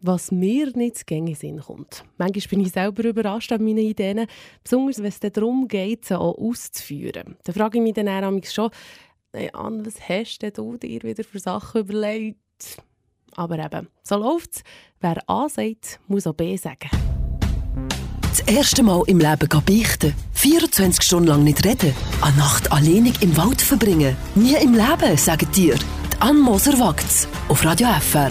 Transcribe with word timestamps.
was 0.00 0.30
mir 0.30 0.70
nicht 0.76 0.98
zu 0.98 1.04
gänge 1.04 1.34
Sinn 1.34 1.60
kommt. 1.60 2.04
Manchmal 2.16 2.48
bin 2.50 2.60
ich 2.60 2.72
selber 2.72 3.04
überrascht 3.04 3.52
an 3.52 3.64
meinen 3.64 3.78
Ideen, 3.78 4.26
besonders 4.62 4.98
wenn 4.98 5.06
es 5.06 5.20
darum 5.20 5.68
geht, 5.68 6.04
sie 6.04 6.18
auch 6.18 6.38
auszuführen. 6.38 7.36
Da 7.44 7.52
frage 7.52 7.78
ich 7.78 7.82
mich 7.82 7.94
dann 7.94 8.08
auch 8.08 8.44
schon, 8.44 8.70
hey 9.32 9.50
Anne, 9.52 9.84
was 9.84 10.08
hast 10.08 10.42
du 10.56 10.76
dir 10.76 11.02
wieder 11.02 11.24
für 11.24 11.38
Sachen 11.38 11.80
überlegt? 11.82 12.38
Aber 13.36 13.58
eben, 13.58 13.88
so 14.02 14.16
läuft 14.16 14.56
es. 14.56 14.62
Wer 15.00 15.18
A 15.28 15.48
sagt, 15.48 16.00
muss 16.08 16.26
auch 16.26 16.34
B 16.34 16.56
sagen. 16.56 16.90
Das 18.22 18.40
erste 18.40 18.82
Mal 18.82 19.02
im 19.06 19.18
Leben 19.18 19.48
beichten. 19.48 20.14
24 20.32 21.02
Stunden 21.02 21.28
lang 21.28 21.44
nicht 21.44 21.64
reden. 21.64 21.94
Eine 22.22 22.36
Nacht 22.36 22.70
alleinig 22.70 23.20
im 23.22 23.36
Wald 23.36 23.60
verbringen. 23.60 24.16
Nie 24.34 24.54
im 24.54 24.74
Leben, 24.74 25.16
sagen 25.16 25.48
dir. 25.52 25.74
Die 25.74 26.20
Anne 26.20 26.38
Moser 26.38 26.78
wagt's. 26.78 27.26
Auf 27.48 27.64
Radio 27.64 27.88
FR. 27.88 28.30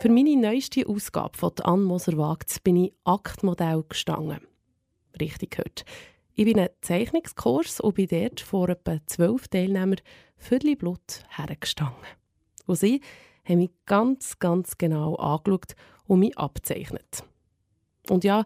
Für 0.00 0.10
meine 0.10 0.36
neueste 0.36 0.86
Ausgabe 0.86 1.36
von 1.36 1.50
Anne 1.64 1.82
Moser 1.82 2.16
wagt 2.16 2.62
bin 2.62 2.76
ich 2.76 2.92
Aktmodell 3.02 3.82
gestanden. 3.88 4.46
Richtig 5.20 5.50
gehört. 5.50 5.84
Ich 6.34 6.44
bin 6.44 6.54
in 6.54 6.60
einem 6.60 6.74
Zeichnungskurs 6.82 7.80
und 7.80 7.96
bin 7.96 8.06
dort 8.06 8.38
vor 8.38 8.68
etwa 8.68 9.04
zwölf 9.06 9.48
Teilnehmern 9.48 10.00
viertel 10.36 10.76
Blut 10.76 11.24
hergestanden. 11.30 11.98
Und 12.66 12.76
sie 12.76 13.00
haben 13.42 13.58
mich 13.58 13.70
ganz, 13.86 14.38
ganz 14.38 14.78
genau 14.78 15.16
angeschaut 15.16 15.74
und 16.06 16.20
mich 16.20 16.38
abzeichnet. 16.38 17.24
Und 18.10 18.24
ja, 18.24 18.44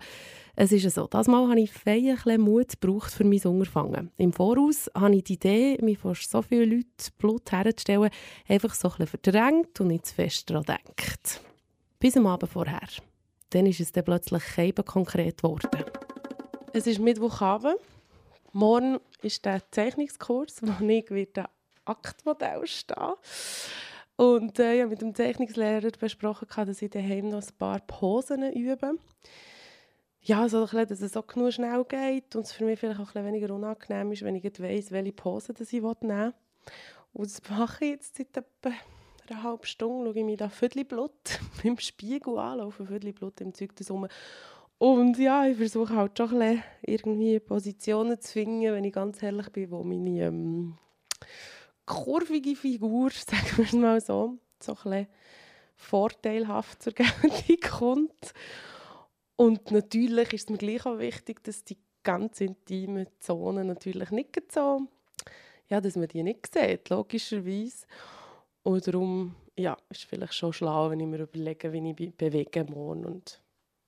es 0.55 0.71
ist 0.71 0.95
so, 0.95 1.07
das 1.07 1.29
Mal 1.29 1.48
habe 1.48 1.61
ich 1.61 1.73
fein 1.73 2.19
ein 2.27 2.41
Mut 2.41 2.79
gebraucht 2.80 3.12
für 3.12 3.25
mein 3.25 3.41
Unterfangen. 3.43 4.11
Im 4.19 4.35
Voraus 4.35 4.91
habe 4.95 5.16
ich 5.16 5.25
die 5.25 5.35
Idee, 5.35 5.79
mich 5.80 5.98
vor 5.98 6.15
so 6.15 6.43
vielen 6.43 6.71
Leuten 6.71 7.12
Blut 7.16 7.51
herzustellen, 7.51 8.11
einfach 8.48 8.75
so 8.75 8.93
ein 8.98 9.07
verdrängt 9.07 9.80
und 9.80 9.87
nicht 9.88 10.07
zu 10.07 10.15
fest 10.15 10.51
daran 10.51 10.65
gedacht. 10.65 11.41
Bis 11.98 12.16
am 12.19 12.27
Abend 12.27 12.52
vorher. 12.52 12.88
Dann 13.51 13.66
ist 13.66 13.80
es 13.80 13.93
dann 13.93 14.05
plötzlich 14.05 14.43
eben 14.59 14.85
konkret 14.85 15.38
geworden. 15.38 15.71
Es 16.74 16.87
ist 16.87 17.01
Mittwochabend. 17.01 17.77
Morgen 18.52 18.99
ist 19.23 19.45
der 19.46 19.63
Zeichnungskurs, 19.71 20.60
wo 20.60 20.87
ich 20.87 21.10
wieder 21.10 21.49
Aktmodell 21.87 22.66
stehe. 22.66 23.15
Und 24.16 24.59
äh, 24.59 24.74
ich 24.74 24.80
habe 24.83 24.90
mit 24.90 25.01
dem 25.01 25.15
Zeichnungslehrer 25.15 25.90
besprochen, 25.99 26.46
dass 26.66 26.83
ich 26.83 26.90
daheim 26.90 27.29
noch 27.29 27.43
ein 27.43 27.57
paar 27.59 27.80
Posen 27.80 28.52
übe 28.52 28.99
ja, 30.23 30.48
so 30.48 30.66
ein 30.70 30.87
dass 30.87 31.01
es 31.01 31.16
auch 31.16 31.26
genug 31.26 31.52
schnell 31.52 31.84
geht 31.84 32.37
und 32.37 32.46
es 32.46 32.52
für 32.52 32.65
mich 32.65 32.78
vielleicht 32.78 33.01
auch 33.01 33.15
ein 33.15 33.26
weniger 33.26 33.52
unangenehm 33.52 34.12
ist, 34.12 34.23
wenn 34.23 34.37
ich 34.37 34.45
weiss, 34.45 34.92
welche 34.92 35.12
Pose 35.12 35.52
ich 35.59 35.73
nehmen 35.73 35.96
will. 36.01 36.32
Und 37.12 37.26
das 37.26 37.42
mache 37.51 37.84
ich 37.84 37.90
jetzt 37.92 38.16
seit 38.16 38.37
etwa 38.37 38.73
einer 39.28 39.43
halben 39.43 39.65
Stunde, 39.65 40.10
schaue 40.10 40.18
ich 40.18 40.24
mich 40.24 40.37
da 40.37 40.48
Viertel 40.48 40.84
Blut 40.84 41.40
im 41.62 41.78
Spiegel 41.78 42.38
an, 42.38 42.59
laufe 42.59 42.84
Blut 42.84 43.40
im 43.40 43.52
Zeug 43.54 43.74
das 43.76 43.90
rum. 43.90 44.06
Und 44.78 45.18
ja, 45.18 45.46
ich 45.46 45.56
versuche 45.56 45.95
halt 45.95 46.18
schon 46.18 46.43
ein 46.43 46.62
irgendwie 46.82 47.38
Positionen 47.38 48.20
zu 48.20 48.32
finden, 48.32 48.73
wenn 48.73 48.84
ich 48.84 48.93
ganz 48.93 49.23
ehrlich 49.23 49.48
bin, 49.50 49.70
wo 49.70 49.84
meine 49.84 50.26
ähm, 50.26 50.76
kurvige 51.87 52.56
Figur, 52.56 53.10
sagen 53.12 53.56
wir 53.56 53.65
es 53.65 53.73
mal 53.73 54.00
so, 54.00 54.38
so 54.60 54.73
ein 54.73 54.76
bisschen 54.76 55.06
vorteilhaft 55.76 56.82
zur 56.82 56.93
Geltung 56.95 57.60
kommt. 57.70 58.34
Und 59.37 59.71
natürlich 59.71 60.33
ist 60.33 60.45
es 60.45 60.51
mir 60.51 60.59
gleich 60.59 60.87
auch 60.87 60.99
wichtig, 60.99 61.43
dass 61.45 61.65
die 61.65 61.79
ganz 62.02 62.41
intimen 62.41 63.07
Zonen 63.21 63.66
natürlich 63.66 64.11
nicht 64.11 64.53
so, 64.53 64.87
ja, 65.69 65.81
dass 65.81 65.97
man 65.97 66.09
die 66.09 66.22
nicht 66.22 66.53
sieht, 66.53 66.91
logischerweise. 66.91 67.87
Und 68.62 68.87
darum, 68.87 69.34
ja, 69.56 69.77
ist 69.91 70.05
vielleicht 70.05 70.34
schon 70.34 70.53
schlau, 70.53 70.91
wenn 70.91 71.00
ich 71.00 71.06
mir 71.06 71.21
überlege, 71.21 71.72
wie 71.72 71.94
ich 71.99 72.15
bewege 72.15 72.65
morgen 72.65 73.05
und 73.05 73.43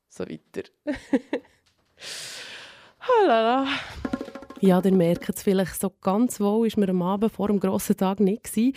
so 0.09 0.25
weiter. 0.25 0.69
Halala. 2.99 3.67
Ja, 4.61 4.81
dann 4.81 4.97
merkt 4.97 5.29
es 5.29 5.43
vielleicht 5.43 5.79
so 5.81 5.91
ganz 6.01 6.41
wohl, 6.41 6.67
ist 6.67 6.79
mir 6.79 6.89
am 6.89 7.03
Abend 7.03 7.33
vor 7.33 7.49
dem 7.49 7.61
grossen 7.61 7.97
Tag 7.97 8.21
nicht 8.21 8.45
gewesen. 8.45 8.75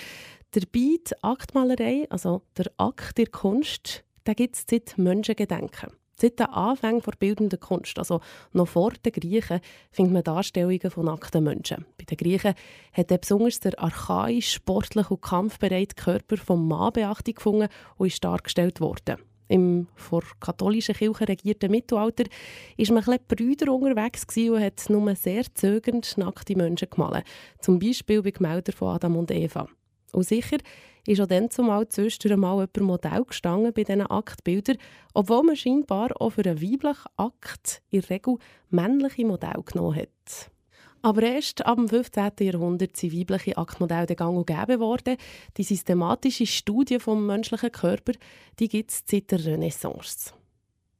Der 0.54 0.62
Beat 0.72 1.14
Aktmalerei, 1.24 2.08
also 2.10 2.42
der 2.58 2.72
Akt 2.78 3.18
der 3.18 3.28
Kunst, 3.28 4.04
da 4.26 4.34
gibt 4.34 4.56
es 4.56 4.66
seit 4.70 4.98
Menschengedenken. 4.98 5.92
Seit 6.20 6.40
den 6.40 6.48
Anfängen 6.48 7.02
der 7.02 7.12
bildenden 7.12 7.60
Kunst, 7.60 8.00
also 8.00 8.22
noch 8.52 8.68
vor 8.68 8.92
den 8.92 9.12
Griechen, 9.12 9.60
findet 9.92 10.14
man 10.14 10.24
Darstellungen 10.24 10.90
von 10.90 11.06
nackten 11.06 11.44
Menschen. 11.44 11.86
Bei 11.98 12.06
den 12.06 12.18
Griechen 12.18 12.56
hat 12.92 13.22
besonders 13.22 13.60
der 13.60 13.80
archaisch, 13.80 14.54
sportliche 14.54 15.10
und 15.14 15.22
kampfbereite 15.22 15.96
Körper 15.96 16.38
vom 16.38 16.68
Mann 16.68 16.94
Beachtung 16.94 17.36
gefunden 17.36 17.68
und 17.98 18.08
ist 18.08 18.24
dargestellt 18.24 18.82
worden. 18.82 19.18
Im 19.48 19.88
vor 19.96 20.24
katholischen 20.40 20.96
Kirche 20.96 21.28
regierten 21.28 21.72
Mittelalter 21.72 22.26
war 22.78 22.94
man 22.94 23.04
ein 23.08 23.20
Brüder 23.28 23.72
unterwegs 23.72 24.26
und 24.36 24.60
hat 24.60 24.90
nur 24.90 25.16
sehr 25.16 25.44
zögernd 25.54 26.18
nackte 26.18 26.56
Menschen 26.56 26.90
gemalt. 26.90 27.24
Zum 27.62 27.80
Beispiel 27.80 28.24
bei 28.24 28.32
Gemäldern 28.32 28.76
von 28.76 28.96
Adam 28.96 29.18
und 29.18 29.32
Eva. 29.32 29.68
Und 30.18 30.24
sicher 30.24 30.58
ist 31.06 31.22
auch 31.22 31.28
dann 31.28 31.52
zumal 31.52 31.88
zwischendurch 31.90 32.40
mal 32.40 32.54
jemand 32.54 32.78
Modell 32.80 33.24
gestanden 33.24 33.72
bei 33.72 33.84
diesen 33.84 34.02
Aktbildern, 34.02 34.78
obwohl 35.14 35.44
man 35.44 35.56
scheinbar 35.56 36.10
auch 36.20 36.32
für 36.32 36.44
einen 36.44 36.60
weiblichen 36.60 37.06
Akt 37.18 37.84
in 37.92 38.02
der 38.02 38.10
Regel 38.10 38.38
männliche 38.72 39.28
Modelle 39.28 39.62
genommen 39.62 39.96
hat. 39.96 40.50
Aber 41.04 41.22
erst 41.22 41.64
ab 41.68 41.78
dem 41.78 41.88
15. 41.88 42.32
Jahrhundert 42.40 42.98
sind 42.98 43.14
weibliche 43.14 43.60
Aktmodelle 43.60 44.08
gang 44.16 44.36
und 44.36 44.48
gäbe 44.48 44.80
worden. 44.80 45.18
Die 45.56 45.64
systematische 45.64 46.48
Studie 46.48 46.98
vom 46.98 47.28
menschlichen 47.28 47.72
Körper 47.72 48.14
gibt 48.58 48.90
es 48.90 49.04
seit 49.06 49.30
der 49.30 49.46
Renaissance. 49.46 50.34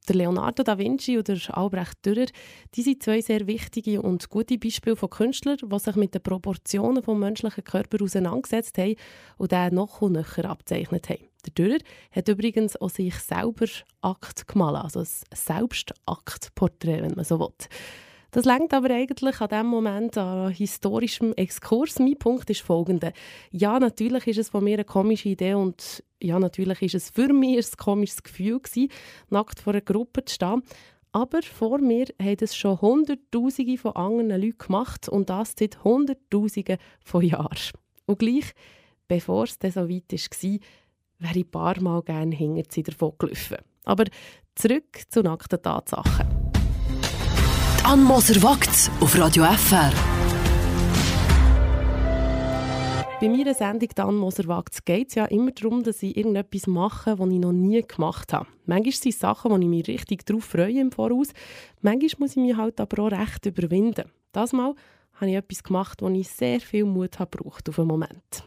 Der 0.08 0.16
Leonardo 0.16 0.62
da 0.62 0.78
Vinci 0.78 1.18
oder 1.18 1.36
Albrecht 1.50 2.04
Dürer, 2.06 2.26
die 2.74 2.82
sind 2.82 3.02
zwei 3.02 3.20
sehr 3.20 3.46
wichtige 3.46 4.00
und 4.00 4.30
gute 4.30 4.56
Beispiele 4.56 4.96
von 4.96 5.10
Künstlern, 5.10 5.58
die 5.62 5.78
sich 5.78 5.96
mit 5.96 6.14
den 6.14 6.22
Proportionen 6.22 7.02
des 7.02 7.14
menschlichen 7.14 7.62
Körpers 7.62 8.00
auseinandergesetzt 8.00 8.78
haben 8.78 8.96
und 9.36 9.52
den 9.52 9.74
noch 9.74 10.00
näher 10.00 10.44
abzeichnet 10.46 11.10
haben. 11.10 11.28
Der 11.44 11.52
Dürer 11.52 11.78
hat 12.10 12.28
übrigens 12.28 12.80
auch 12.80 12.88
sich 12.88 13.16
selber 13.16 13.66
Akt 14.00 14.48
gemalt, 14.48 14.82
also 14.82 15.00
ein 15.00 15.06
Selbstaktporträt, 15.34 17.02
wenn 17.02 17.14
man 17.14 17.26
so 17.26 17.38
will. 17.38 17.52
Das 18.30 18.44
lenkt 18.44 18.74
aber 18.74 18.90
eigentlich 18.90 19.40
an 19.40 19.48
dem 19.48 19.66
Moment 19.66 20.18
an 20.18 20.50
historischem 20.50 21.32
Exkurs. 21.34 21.98
Mein 21.98 22.18
Punkt 22.18 22.48
ist 22.50 22.60
folgender. 22.60 23.12
Ja, 23.50 23.78
natürlich 23.78 24.26
ist 24.26 24.38
es 24.38 24.48
von 24.50 24.64
mir 24.64 24.74
eine 24.74 24.84
komische 24.84 25.30
Idee 25.30 25.54
und 25.54 26.02
ja, 26.22 26.38
natürlich 26.38 26.82
ist 26.82 26.94
es 26.94 27.10
für 27.10 27.32
mich 27.32 27.58
ein 27.58 27.76
komisches 27.76 28.22
Gefühl 28.22 28.60
gewesen, 28.60 28.90
nackt 29.30 29.60
vor 29.60 29.72
einer 29.72 29.82
Gruppe 29.82 30.24
zu 30.24 30.34
stehen. 30.34 30.62
Aber 31.12 31.42
vor 31.42 31.78
mir 31.78 32.06
haben 32.20 32.36
es 32.40 32.54
schon 32.54 32.80
Hunderttausende 32.80 33.78
von 33.78 33.96
anderen 33.96 34.40
Leuten 34.42 34.58
gemacht 34.58 35.08
und 35.08 35.30
das 35.30 35.54
seit 35.58 35.82
Hunderttausenden 35.82 36.78
von 37.02 37.24
Jahren. 37.24 37.72
Und 38.06 38.18
gleich, 38.18 38.52
bevor 39.06 39.44
es 39.44 39.58
dann 39.58 39.70
so 39.70 39.88
weit 39.88 40.12
war, 40.12 40.58
wäre 41.18 41.38
ich 41.38 41.46
ein 41.46 41.50
paar 41.50 41.80
Mal 41.80 42.02
gerne 42.02 42.34
hinter 42.34 42.62
sie 42.70 42.82
davon 42.82 43.12
gelaufen. 43.18 43.58
Aber 43.84 44.04
zurück 44.54 45.02
zu 45.08 45.22
nackten 45.22 45.62
Tatsachen. 45.62 46.26
Ann 47.84 48.04
Moser 48.04 48.42
wagt 48.42 48.90
auf 49.00 49.18
Radio 49.18 49.44
FR. 49.44 50.17
Bei 53.20 53.28
meiner 53.28 53.52
Sendung 53.52 53.88
«Dan 53.96 54.14
Moser 54.14 54.46
wagt» 54.46 54.86
geht 54.86 55.08
es 55.08 55.16
ja 55.16 55.24
immer 55.24 55.50
darum, 55.50 55.82
dass 55.82 56.04
ich 56.04 56.16
irgendetwas 56.16 56.68
mache, 56.68 57.18
was 57.18 57.28
ich 57.28 57.40
noch 57.40 57.50
nie 57.50 57.82
gemacht 57.82 58.32
habe. 58.32 58.46
Manchmal 58.64 58.92
sind 58.92 59.12
es 59.12 59.18
Sachen, 59.18 59.50
wo 59.50 59.56
ich 59.56 59.66
mich 59.66 59.88
richtig 59.88 60.24
darauf 60.24 60.44
freue 60.44 60.78
im 60.80 60.92
Voraus. 60.92 61.30
Manchmal 61.82 62.20
muss 62.20 62.36
ich 62.36 62.36
mich 62.36 62.56
halt 62.56 62.80
aber 62.80 63.02
auch 63.02 63.10
recht 63.10 63.44
überwinden. 63.44 64.04
Das 64.30 64.52
Mal 64.52 64.76
habe 65.14 65.30
ich 65.32 65.36
etwas 65.36 65.64
gemacht, 65.64 66.00
wo 66.00 66.08
ich 66.10 66.28
sehr 66.28 66.60
viel 66.60 66.84
Mut 66.84 67.18
habe 67.18 67.44
auf 67.44 67.76
einen 67.76 67.88
Moment. 67.88 68.44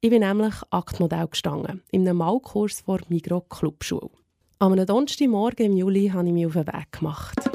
Ich 0.00 0.08
bin 0.08 0.20
nämlich 0.20 0.54
Aktmodell 0.70 1.28
gestanden, 1.28 1.82
in 1.90 2.08
einem 2.08 2.16
Malkurs 2.16 2.80
vor 2.80 3.00
Migro 3.10 3.42
Clubschule. 3.42 4.08
Am 4.60 4.72
einem 4.72 4.86
Donnerstagmorgen 4.86 5.66
im 5.66 5.76
Juli 5.76 6.08
habe 6.08 6.26
ich 6.26 6.32
mich 6.32 6.46
auf 6.46 6.54
den 6.54 6.68
Weg 6.68 6.90
gemacht. 6.90 7.50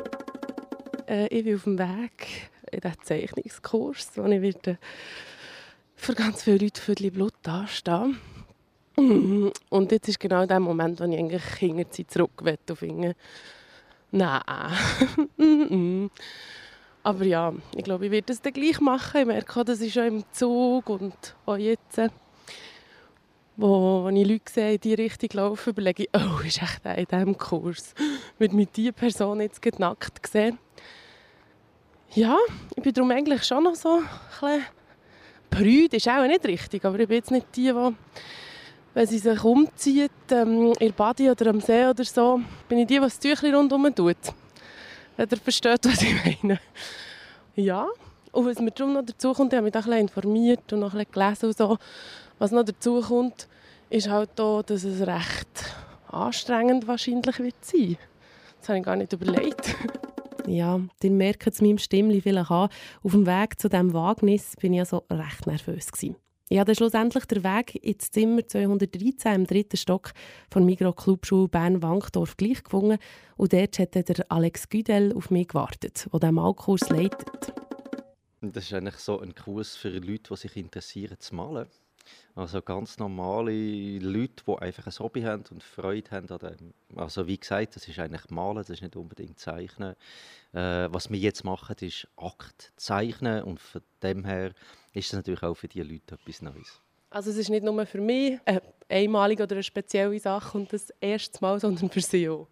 Äh, 1.08 1.26
ich 1.36 1.44
bin 1.44 1.56
auf 1.56 1.64
dem 1.64 1.80
Weg 1.80 2.52
in 2.72 2.82
diesen 2.82 3.02
Zeichnungskurs, 3.02 4.12
wo 4.16 4.26
ich 4.26 4.42
wieder 4.44 4.78
für 6.02 6.16
ganz 6.16 6.42
viele 6.42 6.58
Leute 6.58 6.82
für 6.82 6.96
die 6.96 7.12
Blut 7.12 7.36
dastehe. 7.44 8.16
Und 8.98 9.92
jetzt 9.92 10.10
ist 10.10 10.20
genau 10.20 10.48
der 10.48 10.60
Moment, 10.60 11.00
wo 11.00 11.04
ich 11.04 11.16
eigentlich 11.16 11.44
hinter 11.60 11.86
sie 11.92 12.08
zurück 12.08 12.44
will 12.44 12.58
und 12.70 13.16
nein. 14.10 14.42
Aber 17.04 17.24
ja, 17.24 17.54
ich 17.76 17.84
glaube, 17.84 18.08
ich 18.08 18.12
werde 18.12 18.34
es 18.34 18.42
dann 18.42 18.54
gleich 18.54 18.80
machen. 18.80 19.22
Ich 19.22 19.28
merke 19.28 19.60
auch, 19.60 19.64
dass 19.64 19.80
ich 19.80 19.94
schon 19.94 20.08
im 20.08 20.24
Zug 20.32 20.90
und 20.90 21.36
auch 21.46 21.58
jetzt, 21.58 22.00
wo, 23.56 24.06
wenn 24.06 24.16
ich 24.16 24.28
Leute 24.28 24.52
sehe, 24.52 24.74
in 24.74 24.82
die 24.82 24.94
Richtung 24.96 25.30
laufen, 25.34 25.70
überlege 25.70 26.04
ich, 26.04 26.10
oh, 26.14 26.40
ist 26.44 26.62
echt 26.62 26.84
der 26.84 26.98
in 26.98 27.06
diesem 27.06 27.38
Kurs? 27.38 27.94
Wird 28.40 28.54
mich 28.54 28.70
diese 28.76 28.92
Person 28.92 29.40
jetzt 29.40 29.64
nackt 29.80 30.22
gesehen? 30.22 30.58
Ja, 32.14 32.38
ich 32.76 32.84
bin 32.84 32.92
darum 32.92 33.12
eigentlich 33.12 33.44
schon 33.44 33.64
noch 33.64 33.76
so 33.76 34.00
ein 34.00 34.04
bisschen 34.30 34.66
prüde, 35.52 35.98
ist 35.98 36.08
auch 36.08 36.26
nicht 36.26 36.46
richtig, 36.46 36.84
aber 36.84 37.00
ich 37.00 37.08
bin 37.08 37.18
jetzt 37.18 37.30
nicht 37.30 37.48
die, 37.56 37.72
die 37.72 37.94
wenn 38.94 39.08
sie 39.08 39.20
sich 39.20 39.44
umzieht, 39.44 40.12
ähm, 40.32 40.74
in 40.80 40.94
Badi 40.94 41.30
oder 41.30 41.48
am 41.48 41.62
See 41.62 41.86
oder 41.86 42.04
so, 42.04 42.42
bin 42.68 42.80
ich 42.80 42.88
die, 42.88 42.96
die 42.96 43.00
das 43.00 43.20
Tüchlein 43.20 43.56
rundherum 43.56 43.94
tut. 43.94 44.18
Wenn 45.16 45.30
ihr 45.30 45.38
versteht, 45.38 45.86
was 45.86 46.02
ich 46.02 46.42
meine. 46.44 46.60
Ja, 47.56 47.88
und 48.32 48.46
was 48.46 48.60
mir 48.60 48.72
darum 48.72 48.94
noch 48.94 49.06
dazu 49.06 49.34
kommt, 49.34 49.54
ich 49.54 49.58
habe 49.58 49.66
mich 49.66 49.76
auch 49.76 49.86
ein 49.86 50.02
informiert 50.02 50.72
und 50.74 50.80
noch 50.80 50.94
ein 50.94 51.06
gelesen 51.10 51.48
und 51.48 51.58
so, 51.58 51.78
was 52.40 52.52
noch 52.52 52.64
dazu 52.64 53.02
kommt, 53.02 53.48
ist 53.90 54.10
halt 54.10 54.40
auch, 54.40 54.64
dass 54.64 54.84
es 54.84 55.06
recht 55.06 55.66
anstrengend 56.08 56.88
wahrscheinlich 56.88 57.40
wird 57.40 57.56
sein. 57.62 57.98
Das 58.60 58.70
habe 58.70 58.80
ich 58.80 58.86
gar 58.86 58.96
nicht 58.96 59.14
überlegt. 59.14 59.76
Ja, 60.48 60.80
ihr 61.02 61.12
merkt 61.12 61.48
es 61.48 61.62
meinem 61.62 61.78
Stimmli 61.78 62.22
vielleicht 62.22 62.52
an. 62.52 62.70
Auf 63.04 63.12
dem 63.12 63.26
Weg 63.26 63.60
zu 63.60 63.70
diesem 63.70 63.94
Wagnis 63.94 64.56
bin 64.60 64.74
ich 64.74 64.80
ja 64.80 64.86
so 64.86 65.04
recht 65.10 65.48
nervös. 65.48 65.92
Gewesen. 65.92 66.16
Ich 66.50 66.60
habe 66.60 66.76
schlussendlich 66.76 67.26
den 67.26 67.46
Weg 67.46 67.76
ins 67.76 68.12
Zimmer 68.12 68.46
213 68.46 69.34
im 69.34 69.48
dritten 69.48 69.78
Stock 69.78 70.12
von 70.50 70.66
Migros 70.66 70.98
Clubschule 70.98 71.48
Bern-Wankdorf 71.48 72.36
gleich 72.36 72.62
gefunden 72.62 72.98
und 73.38 73.54
dort 73.54 73.80
hat 73.80 73.96
der 73.96 74.26
Alex 74.30 74.68
Güdel 74.68 75.16
auf 75.16 75.32
mich 75.32 75.48
gewartet, 75.48 76.10
der 76.12 76.20
den 76.20 76.36
Malkurs 76.36 76.90
leitet. 76.90 77.54
Das 78.42 78.66
ist 78.66 78.74
eigentlich 78.74 78.96
so 78.96 79.22
ein 79.22 79.34
Kurs 79.34 79.78
für 79.78 79.90
Leute, 79.90 80.24
die 80.30 80.36
sich 80.36 80.58
interessieren 80.58 81.18
zu 81.20 81.36
malen. 81.36 81.68
Also 82.36 82.62
ganz 82.62 82.98
normale 82.98 84.00
Leute, 84.00 84.44
die 84.48 84.58
einfach 84.58 84.88
ein 84.88 85.00
Hobby 85.00 85.22
haben 85.22 85.44
und 85.52 85.64
Freude 85.64 86.12
haben 86.12 86.30
an 86.30 86.40
dem. 86.40 86.74
Also 86.96 87.28
wie 87.28 87.38
gesagt, 87.38 87.76
das 87.76 87.88
ist 87.88 88.00
eigentlich 88.00 88.30
Malen, 88.30 88.58
das 88.58 88.70
ist 88.70 88.82
nicht 88.82 88.96
unbedingt 88.96 89.40
Zeichnen. 89.40 89.96
Äh, 90.54 90.88
was 90.92 91.10
wir 91.10 91.20
jetzt 91.20 91.44
machen, 91.44 91.76
ist 91.82 92.08
Akt 92.18 92.74
zeichnen 92.76 93.44
und 93.44 93.60
von 93.60 93.82
dem 94.04 94.26
her 94.26 94.54
ist 94.94 95.12
das 95.12 95.18
natürlich 95.18 95.44
auch 95.44 95.56
für 95.56 95.68
diese 95.68 95.86
Leute 95.86 96.16
etwas 96.16 96.42
Neues. 96.42 96.82
Also 97.10 97.30
es 97.30 97.38
ist 97.38 97.50
nicht 97.50 97.64
nur 97.64 97.86
für 97.86 98.00
mich 98.00 98.40
eine 98.46 98.62
einmalige 98.88 99.44
oder 99.44 99.56
eine 99.56 99.64
spezielle 99.64 100.18
Sache 100.18 100.58
und 100.58 100.72
das 100.72 100.92
erste 101.02 101.40
Mal, 101.42 101.60
sondern 101.60 101.90
für 101.90 102.00
Sie 102.00 102.30
auch. 102.30 102.48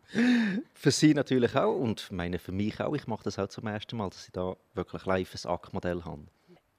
für 0.73 0.91
Sie 0.91 1.13
natürlich 1.13 1.55
auch 1.55 1.75
und 1.75 2.11
meine 2.11 2.39
für 2.39 2.51
mich 2.51 2.79
auch. 2.81 2.93
Ich 2.93 3.07
mache 3.07 3.23
das 3.23 3.39
auch 3.39 3.47
zum 3.47 3.67
ersten 3.67 3.95
Mal, 3.95 4.09
dass 4.09 4.25
ich 4.25 4.33
da 4.33 4.57
wirklich 4.73 5.05
live 5.05 5.33
ein 5.33 5.49
Aktmodell 5.49 6.03
habe. 6.03 6.25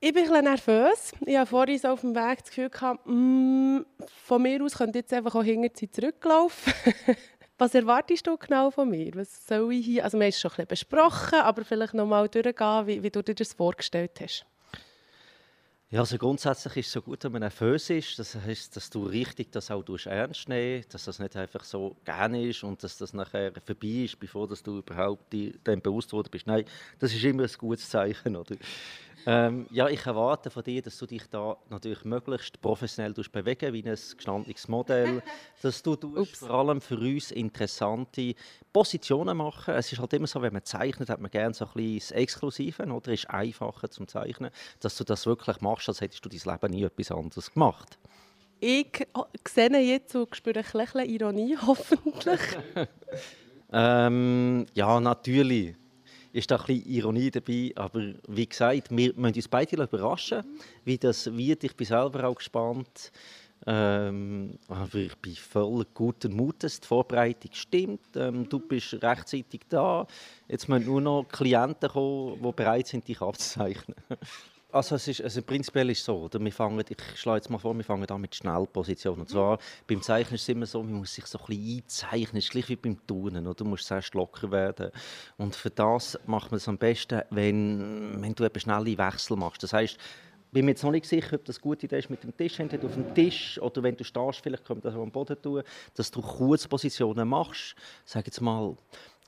Ich 0.02 0.14
bin 0.14 0.32
ein 0.32 0.44
nervös. 0.44 1.12
Ich 1.26 1.36
habe 1.36 1.46
vorhin 1.46 1.78
so 1.78 1.88
auf 1.88 2.00
dem 2.00 2.14
Weg 2.14 2.38
das 2.38 2.48
Gefühl 2.48 2.70
gehabt, 2.70 3.06
mm, 3.06 3.80
von 4.24 4.40
mir 4.40 4.64
aus 4.64 4.78
könnte 4.78 5.00
jetzt 5.00 5.12
einfach 5.12 5.34
auch 5.34 5.42
hinter 5.42 5.68
sie 5.74 5.90
zurücklaufen. 5.90 6.72
Was 7.58 7.74
erwartest 7.74 8.26
du 8.26 8.38
genau 8.38 8.70
von 8.70 8.88
mir? 8.88 9.10
Was 9.14 9.46
soll 9.46 9.74
ich 9.74 9.84
hier? 9.84 10.04
Also 10.04 10.18
wir 10.18 10.24
haben 10.24 10.30
es 10.30 10.40
schon 10.40 10.52
ein 10.52 10.66
bisschen 10.66 10.88
besprochen, 10.88 11.40
aber 11.40 11.66
vielleicht 11.66 11.92
noch 11.92 12.06
mal 12.06 12.26
durchgehen, 12.28 12.86
wie, 12.86 13.02
wie 13.02 13.10
du 13.10 13.22
dir 13.22 13.34
das 13.34 13.52
vorgestellt 13.52 14.18
hast. 14.22 14.46
Ja, 15.92 15.98
also 16.00 16.18
grundsätzlich 16.18 16.76
ist 16.76 16.86
es 16.86 16.92
so 16.92 17.02
gut, 17.02 17.24
wenn 17.24 17.32
man 17.32 17.40
nervös 17.40 17.90
ist. 17.90 18.16
Das 18.16 18.36
heißt, 18.36 18.76
dass 18.76 18.90
du 18.90 19.02
richtig 19.06 19.50
das 19.50 19.72
auch 19.72 19.82
ernst 20.06 20.48
nehmen 20.48 20.84
dass 20.88 21.06
das 21.06 21.18
nicht 21.18 21.34
einfach 21.34 21.64
so 21.64 21.96
gerne 22.04 22.46
ist 22.46 22.62
und 22.62 22.80
dass 22.84 22.96
das 22.96 23.12
nachher 23.12 23.52
vorbei 23.66 24.04
ist, 24.04 24.20
bevor 24.20 24.46
dass 24.46 24.62
du 24.62 24.78
überhaupt 24.78 25.32
dem 25.32 25.82
bewusst 25.82 26.12
worden 26.12 26.28
bist. 26.30 26.46
Nein, 26.46 26.64
das 27.00 27.12
ist 27.12 27.24
immer 27.24 27.42
ein 27.42 27.50
gutes 27.58 27.90
Zeichen. 27.90 28.36
Oder? 28.36 28.54
Ähm, 29.26 29.66
ja, 29.70 29.88
ich 29.88 30.04
erwarte 30.06 30.48
von 30.48 30.62
dir, 30.62 30.80
dass 30.80 30.96
du 30.96 31.06
dich 31.06 31.24
da 31.28 31.56
natürlich 31.68 32.04
möglichst 32.04 32.60
professionell 32.62 33.12
bewegen 33.12 33.72
wie 33.72 33.84
ein 33.84 33.94
gestandenes 34.16 34.66
Modell, 34.68 35.22
dass 35.62 35.82
du 35.82 35.96
vor 36.32 36.50
allem 36.50 36.80
für 36.80 36.98
uns 36.98 37.30
interessante 37.30 38.34
Positionen 38.72 39.36
machen. 39.36 39.74
Es 39.74 39.92
ist 39.92 39.98
halt 39.98 40.12
immer 40.14 40.26
so, 40.26 40.40
wenn 40.40 40.52
man 40.54 40.64
zeichnet, 40.64 41.10
hat 41.10 41.20
man 41.20 41.30
gerne 41.30 41.52
so 41.54 41.66
ein 41.66 41.72
bisschen 41.74 41.98
das 41.98 42.10
Exklusive, 42.12 42.84
oder? 42.84 43.12
Ist 43.12 43.28
einfacher 43.28 43.90
zum 43.90 44.08
Zeichnen, 44.08 44.50
dass 44.80 44.96
du 44.96 45.04
das 45.04 45.26
wirklich 45.26 45.60
machst, 45.60 45.79
als 45.88 46.00
hättest 46.00 46.24
du 46.24 46.28
dein 46.28 46.40
Leben 46.44 46.72
nie 46.72 46.84
etwas 46.84 47.10
anderes 47.10 47.52
gemacht. 47.52 47.98
Ich 48.60 49.06
sehe 49.48 49.78
jetzt 49.78 50.14
und 50.14 50.36
spüre 50.36 50.60
ein 50.60 50.64
bisschen 50.64 51.08
Ironie, 51.08 51.56
hoffentlich. 51.66 52.40
ähm, 53.72 54.66
ja, 54.74 55.00
natürlich 55.00 55.74
ist 56.32 56.50
da 56.50 56.56
ein 56.56 56.66
bisschen 56.66 56.86
Ironie 56.86 57.30
dabei. 57.30 57.72
Aber 57.76 58.02
wie 58.28 58.46
gesagt, 58.46 58.90
wir 58.90 59.14
müssen 59.14 59.36
uns 59.36 59.48
beide 59.48 59.82
überraschen, 59.82 60.44
wie 60.84 60.98
das 60.98 61.34
wird. 61.36 61.64
Ich 61.64 61.76
bin 61.76 61.86
selber 61.86 62.28
auch 62.28 62.36
gespannt. 62.36 63.12
Ähm, 63.66 64.58
aber 64.68 64.94
ich 64.94 65.14
bin 65.16 65.34
voll 65.34 65.84
guten 65.92 66.34
Mutes. 66.34 66.80
Die 66.80 66.86
Vorbereitung 66.86 67.50
stimmt. 67.52 68.16
Ähm, 68.16 68.48
du 68.48 68.58
bist 68.58 68.94
rechtzeitig 69.02 69.62
da. 69.68 70.06
Jetzt 70.48 70.68
müssen 70.68 70.86
nur 70.86 71.00
noch 71.00 71.26
Klienten 71.28 71.90
kommen, 71.90 72.40
die 72.42 72.52
bereit 72.52 72.86
sind, 72.86 73.06
dich 73.06 73.20
abzuzeichnen. 73.20 73.96
Also, 74.72 74.94
es 74.94 75.08
ist, 75.08 75.22
also 75.22 75.42
prinzipiell 75.42 75.90
ist 75.90 76.00
es 76.00 76.04
so, 76.04 76.16
oder? 76.16 76.40
Wir 76.40 76.52
fangen, 76.52 76.82
ich 76.88 76.96
schlage 77.18 77.38
jetzt 77.38 77.50
mal 77.50 77.58
vor, 77.58 77.74
wir 77.74 77.84
fangen 77.84 78.08
an 78.08 78.20
mit 78.20 78.34
Schnellpositionen. 78.34 79.20
Und 79.22 79.28
zwar, 79.28 79.58
beim 79.86 80.00
Zeichnen 80.02 80.34
ist 80.36 80.42
es 80.42 80.48
immer 80.48 80.66
so, 80.66 80.82
man 80.82 80.94
muss 80.94 81.14
sich 81.14 81.26
so 81.26 81.38
ein 81.38 81.46
bisschen 81.46 81.76
einzeichnen. 81.76 82.38
Es 82.38 82.44
ist 82.44 82.50
gleich 82.50 82.68
wie 82.68 82.76
beim 82.76 83.06
Turnen, 83.06 83.46
oder? 83.46 83.54
Du 83.54 83.64
musst 83.64 83.86
zuerst 83.86 84.14
locker 84.14 84.50
werden. 84.50 84.90
Und 85.36 85.56
für 85.56 85.70
das 85.70 86.18
macht 86.26 86.50
man 86.50 86.58
es 86.58 86.68
am 86.68 86.78
besten, 86.78 87.22
wenn, 87.30 88.20
wenn 88.20 88.34
du 88.34 88.44
eben 88.44 88.60
schnelle 88.60 88.96
Wechsel 88.96 89.36
machst. 89.36 89.62
Das 89.62 89.72
ich 89.72 89.96
bin 90.52 90.64
mir 90.64 90.72
jetzt 90.72 90.82
noch 90.82 90.90
nicht 90.90 91.06
sicher, 91.06 91.36
ob 91.36 91.44
das 91.44 91.56
eine 91.56 91.62
gute 91.62 91.86
Idee 91.86 91.98
ist 91.98 92.10
mit 92.10 92.22
dem 92.22 92.36
Tisch, 92.36 92.58
entweder 92.58 92.86
auf 92.86 92.94
dem 92.94 93.14
Tisch 93.14 93.60
oder 93.60 93.82
wenn 93.82 93.96
du 93.96 94.04
stehst, 94.04 94.40
vielleicht 94.42 94.64
können 94.64 94.82
wir 94.82 94.90
das 94.90 94.98
am 94.98 95.10
Boden 95.10 95.40
tun, 95.40 95.62
dass 95.94 96.10
du 96.10 96.20
Kurzpositionen 96.20 97.28
machst. 97.28 97.76
Sag 98.04 98.26
jetzt 98.26 98.40
mal, 98.40 98.76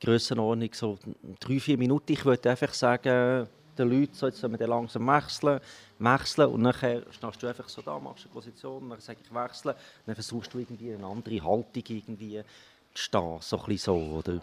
Grössenordnung 0.01 0.71
so 0.73 0.99
drei, 1.39 1.61
vier 1.61 1.79
Minuten. 1.79 2.13
Ich 2.13 2.25
würde 2.25 2.51
einfach 2.51 2.75
sagen, 2.75 3.49
den 3.79 3.91
Leuten, 3.91 4.15
so, 4.15 4.27
jetzt 4.27 4.39
sollen 4.41 4.59
wir 4.59 4.67
langsam 4.67 5.07
wechseln, 5.07 5.61
wechseln 5.99 6.51
und 6.51 6.65
dann 6.65 6.75
stehst 6.75 7.43
du 7.43 7.47
einfach 7.47 7.69
so 7.69 7.83
da, 7.83 7.99
machst 7.99 8.25
eine 8.25 8.33
Position, 8.33 8.91
dann 8.91 9.01
sage 9.01 9.19
ich 9.25 9.35
wechseln, 9.35 9.75
dann 10.07 10.15
versuchst 10.15 10.53
du 10.53 10.59
irgendwie 10.59 10.95
eine 10.95 11.07
andere 11.07 11.43
Haltung 11.43 11.83
irgendwie 11.89 12.43
zu 12.95 13.03
stehen, 13.03 13.39
so 13.41 13.59
ein 13.59 13.65
bisschen 13.67 13.79
so, 13.79 14.19
oder? 14.19 14.41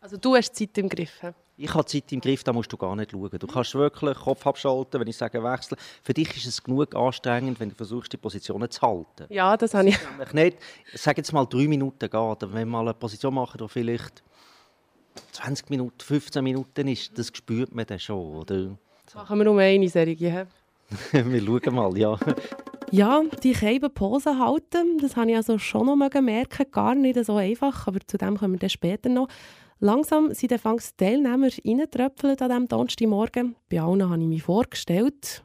Also 0.00 0.18
du 0.18 0.36
hast 0.36 0.54
Zeit 0.54 0.76
im 0.76 0.88
Griff? 0.88 1.22
He? 1.22 1.28
Ich 1.56 1.72
habe 1.72 1.86
Zeit 1.86 2.12
im 2.12 2.20
Griff, 2.20 2.42
da 2.44 2.52
musst 2.52 2.70
du 2.70 2.76
gar 2.76 2.94
nicht 2.96 3.12
schauen. 3.12 3.30
Du 3.30 3.46
kannst 3.46 3.74
wirklich 3.74 4.18
Kopf 4.18 4.46
abschalten, 4.46 5.00
wenn 5.00 5.06
ich 5.06 5.16
sage 5.16 5.42
wechseln. 5.42 5.78
Für 6.02 6.12
dich 6.12 6.36
ist 6.36 6.46
es 6.46 6.62
genug 6.62 6.94
anstrengend, 6.94 7.58
wenn 7.60 7.70
du 7.70 7.74
versuchst, 7.74 8.12
die 8.12 8.16
Positionen 8.16 8.68
zu 8.70 8.82
halten. 8.82 9.26
Ja, 9.30 9.56
das 9.56 9.72
habe 9.72 9.88
ich. 9.88 9.98
Nicht, 10.32 10.58
sag 10.92 11.16
jetzt 11.16 11.32
mal 11.32 11.46
drei 11.46 11.68
Minuten 11.68 12.10
geht, 12.10 12.12
wenn 12.12 12.52
wir 12.52 12.66
mal 12.66 12.80
eine 12.80 12.92
Position 12.92 13.34
machen, 13.34 13.56
die 13.56 13.68
vielleicht 13.68 14.22
20 15.34 15.70
Minuten, 15.70 16.00
15 16.00 16.42
Minuten 16.44 16.88
ist, 16.88 17.18
das 17.18 17.28
spürt 17.34 17.74
man 17.74 17.86
dann 17.86 17.98
schon, 17.98 18.36
oder? 18.36 18.76
Machen 19.14 19.38
wir 19.38 19.44
nur 19.44 19.60
eine 19.60 19.88
Serie, 19.88 20.46
Wir 21.12 21.42
schauen 21.42 21.74
mal, 21.74 21.98
ja. 21.98 22.18
Ja, 22.90 23.22
die 23.42 23.52
Keiben 23.52 23.92
Pose 23.92 24.38
halten, 24.38 24.98
das 25.00 25.16
habe 25.16 25.30
ich 25.30 25.36
also 25.36 25.58
schon 25.58 25.86
noch 25.86 25.96
merken, 25.96 26.66
gar 26.70 26.94
nicht 26.94 27.24
so 27.24 27.36
einfach, 27.36 27.88
aber 27.88 27.98
zu 28.06 28.16
dem 28.16 28.36
kommen 28.36 28.54
wir 28.54 28.60
dann 28.60 28.70
später 28.70 29.08
noch. 29.08 29.28
Langsam 29.80 30.32
sind 30.32 30.52
dann 30.52 30.76
die 30.76 31.04
Teilnehmer 31.04 31.48
reingetröpfelt 31.48 32.40
an 32.40 32.50
diesem 32.50 32.68
Donnerstagmorgen. 32.68 33.56
Bei 33.68 33.80
allen 33.80 34.08
habe 34.08 34.22
ich 34.22 34.28
mich 34.28 34.42
vorgestellt. 34.42 35.42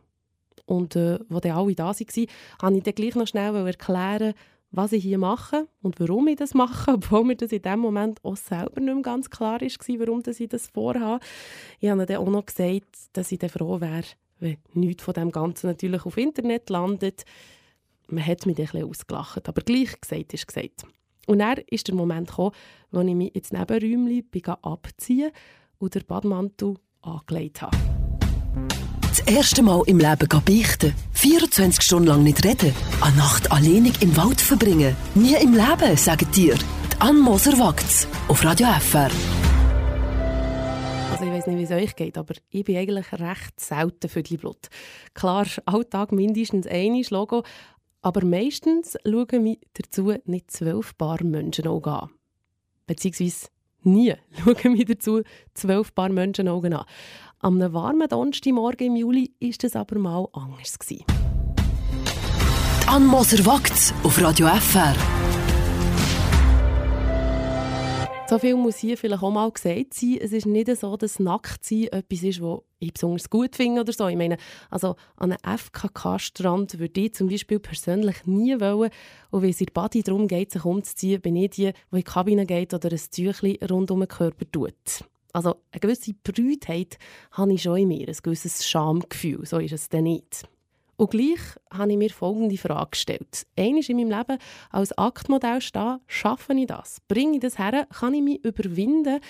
Und 0.66 0.96
äh, 0.96 1.18
als 1.30 1.42
dann 1.42 1.58
alle 1.58 1.74
da 1.74 1.86
waren, 1.86 2.28
habe 2.62 2.78
ich 2.78 2.84
dann 2.84 2.94
gleich 2.94 3.16
noch 3.16 3.28
schnell 3.28 3.56
erklären, 3.56 4.36
was 4.72 4.92
ich 4.92 5.04
hier 5.04 5.18
mache 5.18 5.68
und 5.82 6.00
warum 6.00 6.28
ich 6.28 6.38
das 6.38 6.54
mache, 6.54 6.92
obwohl 6.94 7.24
mir 7.24 7.36
das 7.36 7.52
in 7.52 7.62
dem 7.62 7.80
Moment 7.80 8.24
auch 8.24 8.38
selber 8.38 8.80
nicht 8.80 8.94
mehr 8.94 9.02
ganz 9.02 9.30
klar 9.30 9.62
war, 9.62 10.00
warum 10.00 10.24
ich 10.26 10.50
das 10.50 10.68
vorhabe. 10.68 11.24
Ich 11.80 11.90
habe 11.90 12.06
dann 12.06 12.18
auch 12.18 12.30
noch 12.30 12.46
gesagt, 12.46 12.96
dass 13.14 13.32
ich 13.32 13.40
dann 13.40 13.50
froh 13.50 13.82
wäre, 13.82 14.04
wenn 14.40 14.58
nichts 14.74 15.04
von 15.04 15.14
dem 15.14 15.32
Ganzen 15.32 15.68
natürlich 15.68 16.06
auf 16.06 16.18
Internet 16.18 16.70
landet. 16.70 17.26
Man 18.08 18.26
hat 18.26 18.46
mich 18.46 18.58
ein 18.58 18.66
bisschen 18.66 18.90
ausgelacht, 18.90 19.48
aber 19.48 19.62
gleich 19.62 20.00
gesagt 20.00 20.34
ist 20.34 20.48
gesagt. 20.48 20.86
Und 21.28 21.40
dann 21.40 21.60
ist 21.70 21.88
der 21.88 21.96
Moment 21.96 22.30
gekommen, 22.30 22.56
wo 22.92 23.02
ich 23.02 23.16
mich 23.16 23.36
ins 23.36 23.52
Nebenräumchen 23.52 24.56
abziehen 24.64 25.32
und 25.78 25.94
den 25.94 26.06
Badmantel 26.06 26.76
angelegt 27.02 27.62
habe. 27.62 27.78
Das 29.20 29.36
erste 29.36 29.64
Mal 29.64 29.84
im 29.88 29.98
Leben 29.98 30.30
beichten. 30.46 30.94
24 31.12 31.84
Stunden 31.84 32.08
lang 32.08 32.24
nicht 32.24 32.46
reden. 32.46 32.74
Eine 33.02 33.18
Nacht 33.18 33.52
alleinig 33.52 34.02
im 34.02 34.16
Wald 34.16 34.40
verbringen. 34.40 34.96
Nie 35.14 35.36
im 35.36 35.54
Leben, 35.54 35.98
sagen 35.98 36.32
dir. 36.32 36.56
Die 36.56 37.02
Ann 37.02 37.20
Moser 37.20 37.60
wagt's. 37.60 38.08
Auf 38.30 38.46
Radio 38.46 38.68
FR. 38.68 39.10
Also 41.12 41.26
ich 41.26 41.32
weiß 41.32 41.48
nicht, 41.48 41.58
wie 41.58 41.64
es 41.64 41.72
euch 41.72 41.96
geht, 41.98 42.18
aber 42.18 42.34
ich 42.50 42.64
bin 42.64 42.78
eigentlich 42.78 43.12
recht 43.12 43.60
selten 43.60 44.08
für 44.08 44.24
die 44.24 44.38
Blut. 44.38 44.70
Klar, 45.14 45.48
Alltag 45.66 46.14
mindestens 46.14 46.66
ein 46.66 47.04
Logo, 47.10 47.44
aber 48.02 48.24
meistens 48.24 48.96
schauen 49.06 49.44
mich 49.44 49.60
dazu 49.74 50.14
nicht 50.26 50.50
zwölf 50.50 50.98
Paar 50.98 51.22
Menschen 51.26 51.68
an. 51.68 52.10
Beziehungsweise 52.88 53.48
nie 53.82 54.16
schauen 54.46 54.74
mich 54.74 54.86
dazu 54.86 55.24
zwölf 55.56 55.94
Paar 55.94 56.10
Menschen 56.10 56.48
an. 56.48 56.86
Am 57.42 57.56
einem 57.56 57.72
warmen 57.72 58.10
Donnerstagmorgen 58.10 58.88
im 58.88 58.96
Juli 58.98 59.32
war 59.40 59.54
das 59.62 59.74
aber 59.74 59.98
mal 59.98 60.28
anders. 60.34 60.78
Die 60.90 61.06
Ann 62.86 63.06
Moser 63.06 63.46
wagt 63.46 63.94
auf 64.04 64.22
Radio 64.22 64.48
FR. 64.48 64.94
So 68.28 68.40
viel 68.40 68.56
muss 68.56 68.76
hier 68.76 68.98
vielleicht 68.98 69.24
auch 69.24 69.32
mal 69.32 69.50
gesagt 69.50 69.94
sein. 69.94 70.18
Es 70.20 70.34
ist 70.34 70.48
nicht 70.48 70.76
so, 70.76 70.98
dass 70.98 71.20
Nacktsein 71.20 71.88
etwas 71.94 72.24
ist, 72.24 72.42
was 72.42 72.60
ich 72.80 72.92
besonders 72.92 73.30
gut 73.30 73.56
finde 73.56 73.82
oder 73.82 73.94
so. 73.94 74.10
Ich 74.10 74.18
meine, 74.18 74.36
also 74.70 74.98
an 75.16 75.32
einem 75.32 75.58
FKK-Strand 75.58 76.78
würde 76.78 77.00
ich 77.00 77.14
zum 77.14 77.30
Beispiel 77.30 77.60
persönlich 77.60 78.26
nie 78.26 78.60
wollen. 78.60 78.92
Und 79.32 79.44
wenn 79.44 79.50
es 79.52 79.62
in 79.62 79.68
der 79.68 79.82
Body 79.82 80.04
darum 80.04 80.28
geht, 80.28 80.52
sich 80.52 80.66
umzuziehen, 80.66 81.22
bin 81.22 81.38
ich 81.38 81.52
die, 81.52 81.72
die 81.72 81.74
in 81.92 81.98
die 82.00 82.04
Kabine 82.04 82.46
geht 82.46 82.74
oder 82.74 82.92
ein 82.92 83.00
Tüchlein 83.00 83.58
rund 83.70 83.92
um 83.92 84.02
den 84.02 84.10
Körper 84.10 84.46
tut. 84.52 85.06
Also 85.34 85.58
eine 85.72 85.80
gewisse 85.80 86.14
Brütheit 86.14 86.98
habe 87.32 87.54
ich 87.54 87.64
schon 87.64 87.78
in 87.78 87.88
mir, 87.88 88.08
ein 88.08 88.18
gewisses 88.24 88.68
Schamgefühl. 88.68 89.46
So 89.46 89.60
ist 89.60 89.74
es 89.74 89.90
dann 89.90 90.04
nicht. 90.04 90.48
Und 90.98 91.12
gleich 91.12 91.40
habe 91.72 91.92
ich 91.92 91.98
mir 91.98 92.10
folgende 92.10 92.58
Frage 92.58 92.90
gestellt. 92.92 93.48
Einmal 93.58 93.84
in 93.88 93.98
meinem 93.98 94.10
Leben 94.10 94.38
als 94.70 94.98
Aktmodell 94.98 95.62
stehen, 95.62 96.00
schaffe 96.08 96.54
ich 96.54 96.68
das? 96.68 96.98
Bringe 97.08 97.36
ich 97.36 97.40
das 97.40 97.58
her? 97.58 97.88
Kann 97.90 98.14
ich 98.14 98.22
mich 98.22 98.44
überwinden? 98.44 99.22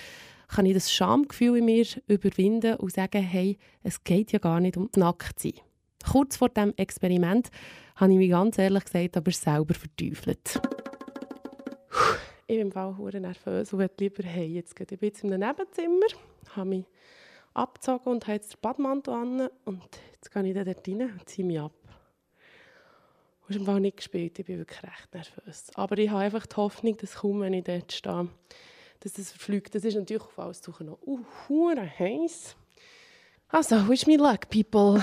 Kann 0.48 0.66
ich 0.66 0.74
das 0.74 0.92
Schamgefühl 0.92 1.58
in 1.58 1.66
mir 1.66 1.86
überwinden 2.08 2.74
und 2.76 2.92
sagen, 2.92 3.22
hey, 3.22 3.56
es 3.84 4.02
geht 4.02 4.32
ja 4.32 4.40
gar 4.40 4.58
nicht 4.58 4.76
um 4.76 4.90
die 4.92 4.98
Nacktsein? 4.98 5.52
Kurz 6.10 6.38
vor 6.38 6.48
dem 6.48 6.74
Experiment 6.76 7.50
habe 7.94 8.12
ich 8.12 8.18
mich 8.18 8.30
ganz 8.30 8.58
ehrlich 8.58 8.84
gesagt 8.84 9.16
aber 9.16 9.30
selber 9.30 9.74
verteufelt. 9.74 10.60
Ich 12.50 12.56
bin 12.56 12.66
im 12.66 12.72
Fall 12.72 12.96
nervös 13.20 13.72
und 13.72 13.78
will 13.78 13.90
lieber 14.00 14.24
hey, 14.24 14.44
jetzt 14.44 14.74
gehe 14.74 14.84
ich 14.90 15.00
jetzt 15.00 15.22
in 15.22 15.32
einem 15.32 15.48
Nebenzimmer, 15.48 16.06
habe 16.56 16.68
mich 16.68 16.84
abgezogen 17.54 18.10
und 18.10 18.24
habe 18.24 18.32
jetzt 18.32 18.54
den 18.54 18.60
Badmantel 18.60 19.14
an 19.14 19.48
und 19.66 19.84
jetzt 20.10 20.32
gehe 20.32 20.48
ich 20.48 20.54
dann 20.54 20.64
dort 20.64 20.88
rein 20.88 21.00
und 21.12 21.28
ziehe 21.28 21.46
mich 21.46 21.60
ab. 21.60 21.70
Das 23.46 23.56
ist 23.56 23.68
im 23.68 23.80
nicht 23.80 23.98
gespielt, 23.98 24.36
ich 24.36 24.44
bin 24.44 24.58
wirklich 24.58 24.82
recht 24.82 25.14
nervös. 25.14 25.66
Aber 25.74 25.96
ich 25.96 26.10
habe 26.10 26.22
einfach 26.22 26.44
die 26.44 26.56
Hoffnung, 26.56 26.96
dass 26.96 27.14
kaum, 27.14 27.40
wenn 27.42 27.54
ich 27.54 27.62
dort 27.62 27.92
stehe, 27.92 28.28
dass 28.98 29.12
das 29.12 29.30
verfliegt. 29.30 29.72
Das 29.72 29.84
ist 29.84 29.94
natürlich 29.94 30.24
auf 30.24 30.36
alles 30.36 30.60
Suche 30.60 30.82
noch 30.82 30.98
uh, 31.06 31.24
heiß. 32.00 32.56
Also, 33.46 33.88
wish 33.88 34.08
me 34.08 34.16
luck, 34.16 34.50
people. 34.50 35.00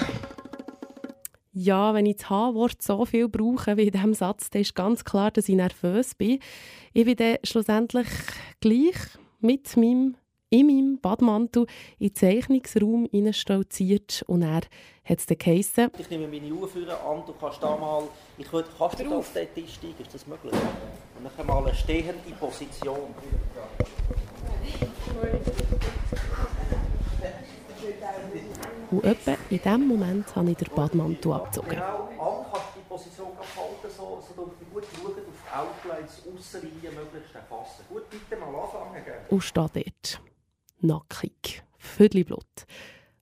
Ja, 1.59 1.95
wenn 1.95 2.05
ich 2.05 2.17
das 2.17 2.29
H-Wort 2.29 2.83
so 2.83 3.03
viel 3.05 3.27
brauche 3.27 3.77
wie 3.77 3.87
in 3.87 3.91
diesem 3.91 4.13
Satz, 4.13 4.51
dann 4.51 4.61
ist 4.61 4.75
ganz 4.75 5.03
klar, 5.03 5.31
dass 5.31 5.49
ich 5.49 5.55
nervös 5.55 6.13
bin. 6.13 6.37
Ich 6.93 7.05
bin 7.05 7.15
dann 7.15 7.37
schlussendlich 7.43 8.05
gleich 8.59 8.93
mit 9.39 9.75
meinem 9.75 10.17
in 10.51 10.67
meinem 10.67 10.99
Badmantel 10.99 11.65
in 11.97 12.09
den 12.09 12.15
Zeichnungsraum 12.15 13.09
stolziert 13.33 14.23
und 14.27 14.43
er 14.43 14.61
hat 15.03 15.17
es 15.17 15.25
dann 15.25 15.39
geheissen. 15.39 15.89
Ich 15.97 16.09
nehme 16.11 16.27
meine 16.27 16.53
Uhr 16.53 16.69
an, 16.69 17.23
du 17.25 17.33
kannst 17.33 17.61
da 17.61 17.75
mal, 17.75 18.03
ich 18.37 18.53
würde, 18.53 18.69
kannst 18.77 18.99
du 18.99 19.03
da 19.05 19.17
auf 19.17 19.33
den 19.33 19.53
Tisch 19.55 19.73
steigen, 19.73 19.95
ist 19.99 20.13
das 20.13 20.27
möglich? 20.27 20.53
Und 20.53 21.27
dann 21.37 21.47
mal 21.47 21.65
eine 21.65 21.75
stehende 21.75 22.13
Position. 22.39 23.15
Und 28.89 29.03
etwa 29.03 29.31
in 29.49 29.57
diesem 29.57 29.87
Moment 29.87 30.35
habe 30.35 30.51
ich 30.51 30.57
den 30.57 30.73
Badmantel 30.73 31.33
abgezogen. 31.33 31.69
Genau, 31.71 32.09
an 32.19 32.45
kannst 32.51 32.67
du 32.73 32.79
die 32.79 32.87
Position 32.87 33.27
halten, 33.37 33.95
so, 33.95 34.23
so 34.35 34.43
gut 34.73 34.83
schauen, 34.95 35.11
auf 35.11 35.13
die 35.13 35.91
Outlines, 35.91 36.21
Aussenreihen 36.25 36.95
möglichst 36.95 37.33
fassen. 37.49 37.83
Gut, 37.89 38.09
bitte 38.09 38.39
mal 38.39 38.47
anfangen. 38.47 39.03
Und 39.29 39.43
stehe 39.43 39.69
dort 39.73 40.21
nackig, 40.79 41.63
viertel 41.77 42.23
Blut. 42.23 42.65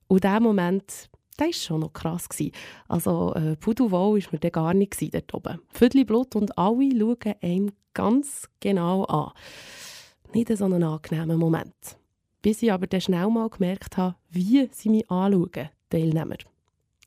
Und 0.06 0.22
dieser 0.22 0.40
Moment, 0.40 1.10
der 1.38 1.46
war 1.46 1.52
schon 1.52 1.80
noch 1.80 1.92
krass. 1.92 2.28
Also 2.86 3.34
äh, 3.34 3.56
Pudelwohl 3.56 4.22
war 4.22 4.32
mir 4.32 4.38
dann 4.38 4.52
gar 4.52 4.74
nicht 4.74 5.14
dort 5.14 5.34
oben. 5.34 5.60
Viertel 5.72 6.04
Blut 6.04 6.36
und 6.36 6.56
alle 6.56 6.90
schauen 6.96 7.34
einem 7.42 7.72
ganz 7.92 8.48
genau 8.60 9.04
an. 9.04 9.32
Nicht 10.32 10.56
so 10.56 10.64
einen 10.64 10.82
angenehmen 10.82 11.38
Moment. 11.38 11.74
Bis 12.46 12.62
ich 12.62 12.72
aber 12.72 12.86
dann 12.86 13.00
schnell 13.00 13.26
mal 13.28 13.50
gemerkt 13.50 13.96
habe, 13.96 14.14
wie 14.30 14.68
sie 14.70 14.88
mich 14.88 15.10
anschauen, 15.10 15.68
Teilnehmer. 15.90 16.36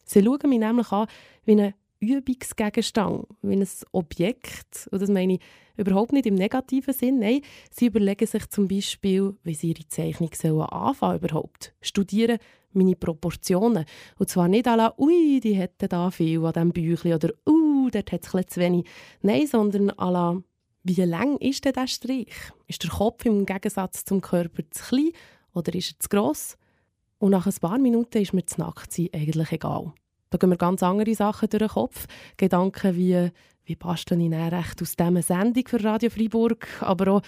Sie 0.03 0.21
schauen 0.21 0.49
mich 0.49 0.59
nämlich 0.59 0.91
an 0.91 1.07
wie 1.45 1.53
eine 1.53 1.75
Übungsgegenstand, 2.01 3.25
wie 3.41 3.55
ein 3.55 3.67
Objekt. 3.93 4.89
Und 4.91 5.01
das 5.01 5.09
meine 5.09 5.35
ich 5.35 5.39
überhaupt 5.77 6.11
nicht 6.11 6.25
im 6.25 6.35
negativen 6.35 6.93
Sinn. 6.93 7.19
Nein, 7.19 7.39
sie 7.71 7.85
überlegen 7.85 8.27
sich 8.27 8.49
zum 8.49 8.67
Beispiel, 8.67 9.33
wie 9.43 9.53
sie 9.53 9.69
ihre 9.69 9.87
Zeichnung 9.87 10.31
sollen 10.33 10.59
anfangen 10.59 11.19
überhaupt. 11.19 11.73
Studieren 11.79 12.39
meine 12.73 12.97
Proportionen. 12.97 13.85
Und 14.17 14.29
zwar 14.29 14.49
nicht 14.49 14.67
alle, 14.67 14.93
ui, 14.99 15.39
die 15.39 15.53
hätten 15.53 15.87
da 15.87 16.11
viel 16.11 16.43
an 16.43 16.51
diesem 16.51 16.73
Büchlein 16.73 17.13
oder 17.13 17.29
uh, 17.47 17.89
dort 17.89 18.11
hat 18.11 18.25
es 18.25 18.47
zu 18.47 18.59
wenig. 18.59 18.85
Nein, 19.21 19.47
sondern 19.47 19.91
alle, 19.91 20.43
wie 20.83 21.01
lang 21.03 21.37
ist 21.37 21.65
denn 21.65 21.73
der 21.73 21.87
Strich? 21.87 22.33
Ist 22.67 22.83
der 22.83 22.89
Kopf 22.89 23.25
im 23.25 23.45
Gegensatz 23.45 24.05
zum 24.05 24.21
Körper 24.21 24.63
zu 24.69 24.83
klein 24.83 25.11
oder 25.53 25.73
ist 25.75 25.91
er 25.91 25.99
zu 25.99 26.09
gross? 26.09 26.57
Und 27.17 27.31
nach 27.31 27.45
ein 27.45 27.53
paar 27.59 27.77
Minuten 27.77 28.21
ist 28.21 28.33
mir 28.33 28.43
das 28.43 28.57
Nacktsein 28.57 29.09
eigentlich 29.13 29.51
egal. 29.51 29.93
Da 30.29 30.37
gehen 30.37 30.49
mir 30.49 30.57
ganz 30.57 30.83
andere 30.83 31.13
Sachen 31.15 31.49
durch 31.49 31.59
den 31.59 31.69
Kopf. 31.69 32.05
Gedanken 32.37 32.95
wie, 32.95 33.31
wie 33.65 33.75
passt 33.75 34.09
denn 34.09 34.21
ich 34.21 34.31
recht 34.31 34.81
aus 34.81 34.95
dieser 34.95 35.21
Sendung 35.21 35.67
für 35.67 35.83
Radio 35.83 36.09
Freiburg? 36.09 36.67
Aber 36.81 37.13
auch, 37.13 37.21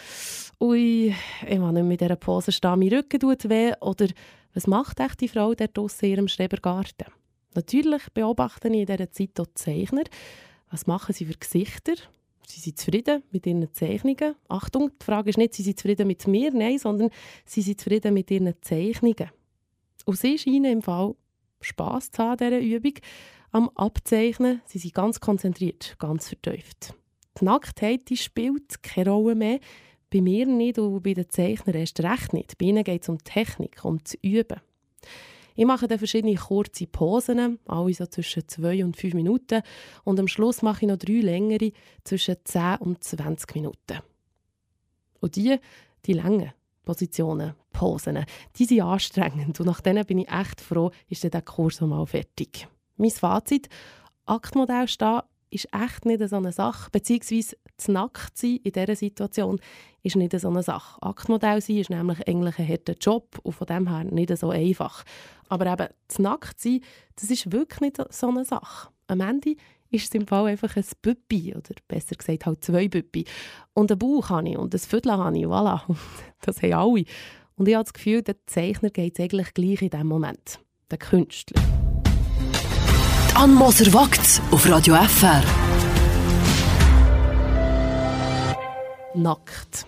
ui, 0.60 1.14
ich 1.48 1.60
will 1.60 1.72
nicht 1.72 1.86
mit 1.86 2.02
dieser 2.02 2.16
Pose 2.16 2.52
stehen, 2.52 2.80
mein 2.80 2.90
Rücken 2.90 3.20
tut 3.20 3.50
weh. 3.50 3.74
Oder 3.82 4.08
was 4.54 4.68
macht 4.68 5.00
echt 5.00 5.20
die 5.20 5.28
Frau 5.28 5.54
dort 5.54 5.78
draussen 5.78 6.06
in 6.06 6.12
ihrem 6.12 6.28
Schrebergarten? 6.28 7.08
Natürlich 7.54 8.04
beobachte 8.14 8.70
ich 8.70 8.76
in 8.76 8.86
dieser 8.86 9.12
Zeit 9.12 9.40
auch 9.40 9.48
die 9.48 9.56
Zeichner. 9.56 10.04
Was 10.70 10.88
machen 10.88 11.14
sie 11.14 11.26
für 11.26 11.38
Gesichter? 11.38 11.94
Sie 12.52 12.60
sind 12.60 12.78
zufrieden 12.78 13.24
mit 13.32 13.48
ihren 13.48 13.74
Zeichnungen. 13.74 14.36
Achtung, 14.50 14.92
die 15.02 15.06
Frage 15.06 15.30
ist 15.30 15.38
nicht, 15.38 15.54
sie 15.54 15.64
sind 15.64 15.80
zufrieden 15.80 16.08
mit 16.08 16.28
mir, 16.28 16.52
nein, 16.54 16.78
sondern 16.78 17.10
sie 17.46 17.62
sind 17.62 17.80
zufrieden 17.80 18.14
mit 18.14 18.30
ihren 18.30 18.54
Zeichnungen. 18.62 19.32
Und 20.06 20.18
sie 20.18 20.38
scheinen 20.38 20.66
im 20.66 20.82
Fall 20.82 21.16
Spass 21.62 22.12
zu 22.12 22.22
haben, 22.24 22.38
dieser 22.38 22.60
Übung. 22.60 22.94
Am 23.52 23.70
Abzeichnen 23.76 24.62
sie 24.66 24.80
sind 24.80 24.94
ganz 24.94 25.20
konzentriert, 25.20 25.96
ganz 26.00 26.30
vertieft. 26.30 26.94
Die 27.40 27.46
Nacktheit 27.46 28.10
die 28.10 28.18
spielt 28.18 28.84
keine 28.84 29.12
Rolle 29.12 29.36
mehr. 29.36 29.60
Bei 30.10 30.20
mir 30.20 30.46
nicht 30.46 30.78
und 30.78 31.04
bei 31.04 31.14
den 31.14 31.30
Zeichnern 31.30 31.76
erst 31.76 32.02
recht 32.02 32.34
nicht. 32.34 32.58
Bei 32.58 32.66
ihnen 32.66 32.84
geht 32.84 33.04
es 33.04 33.10
um 33.10 33.24
Technik, 33.24 33.86
um 33.86 34.04
zu 34.04 34.18
üben. 34.22 34.60
Ich 35.56 35.66
mache 35.66 35.88
dann 35.88 35.98
verschiedene 35.98 36.36
kurze 36.36 36.88
Posen, 36.88 37.60
alle 37.66 37.94
so 37.94 38.06
zwischen 38.06 38.48
2 38.48 38.84
und 38.86 38.98
5 38.98 39.14
Minuten. 39.14 39.62
Und 40.04 40.20
am 40.20 40.28
Schluss 40.28 40.62
mache 40.62 40.86
ich 40.86 40.92
noch 40.92 40.98
drei 40.98 41.20
längere, 41.20 41.72
zwischen 42.04 42.36
10 42.44 42.78
und 42.80 43.04
20 43.04 43.56
Minuten. 43.56 44.00
Und 45.20 45.36
die, 45.36 45.60
die 46.06 46.14
Länge, 46.14 46.54
Positionen, 46.84 47.54
Posen. 47.72 48.26
Die 48.58 48.66
sind 48.66 48.82
anstrengend 48.82 49.60
und 49.60 49.66
nach 49.66 49.82
denen 49.82 50.06
bin 50.06 50.20
ich 50.20 50.30
echt 50.30 50.62
froh, 50.62 50.92
ist 51.08 51.24
der 51.24 51.42
Kurs 51.42 51.82
mal 51.82 52.06
fertig. 52.06 52.68
Mein 52.98 53.12
Fazit, 53.12 53.70
Aktmodell 54.26 54.88
stehen 54.88 55.22
ist 55.52 55.68
echt 55.74 56.06
nicht 56.06 56.28
so 56.28 56.38
eine 56.38 56.52
Sache, 56.52 56.90
beziehungsweise 56.92 57.58
das 57.82 57.88
Nacktsein 57.88 58.60
in 58.64 58.72
dieser 58.72 58.96
Situation 58.96 59.60
ist 60.04 60.16
nicht 60.16 60.40
so 60.40 60.50
eine 60.50 60.64
Sache. 60.64 61.02
Aktmodell 61.02 61.62
sein 61.62 61.78
ist 61.78 61.90
nämlich 61.90 62.28
eigentlich 62.28 62.60
ein 62.60 62.68
harter 62.68 62.96
Job 63.00 63.40
und 63.44 63.54
von 63.54 63.68
dem 63.68 63.88
her 63.90 64.04
nicht 64.04 64.36
so 64.38 64.50
einfach. 64.50 65.04
Aber 65.50 65.66
eben, 65.66 65.88
das 66.08 66.20
Nacktsein, 66.20 66.82
das 67.16 67.30
ist 67.30 67.52
wirklich 67.52 67.82
nicht 67.82 68.14
so 68.14 68.30
eine 68.30 68.46
Sache. 68.46 68.90
Am 69.08 69.22
Ende 69.22 69.56
ist 69.90 70.06
es 70.06 70.16
im 70.16 70.28
Fall 70.28 70.48
einfach 70.48 70.76
ein 70.76 70.86
Püppi, 71.02 71.54
oder 71.56 71.76
besser 71.88 72.16
gesagt 72.16 72.46
halt 72.46 72.64
zwei 72.64 72.88
Püppi. 72.88 73.26
Und 73.74 73.92
einen 73.92 74.00
Bauch 74.00 74.30
habe 74.30 74.50
ich 74.50 74.58
und 74.58 74.74
ein 74.74 74.80
Viertel 74.80 75.12
habe 75.12 75.38
ich, 75.38 75.46
voilà. 75.46 75.82
Das 76.42 76.62
haben 76.62 76.74
alle. 76.74 77.06
Und 77.56 77.68
ich 77.68 77.76
habe 77.76 77.84
das 77.84 77.94
Gefühl, 77.94 78.22
der 78.22 78.36
Zeichner 78.48 78.90
geht 78.90 79.20
es 79.20 79.24
eigentlich 79.24 79.54
gleich 79.54 79.82
in 79.82 79.90
diesem 79.90 80.08
Moment. 80.08 80.60
Der 80.90 80.98
Künstler. 80.98 81.62
Ann 83.36 83.54
Moser 83.54 83.92
wagt 83.94 84.42
auf 84.52 84.68
Radio 84.70 84.96
FR. 84.96 85.71
Nackt. 89.16 89.86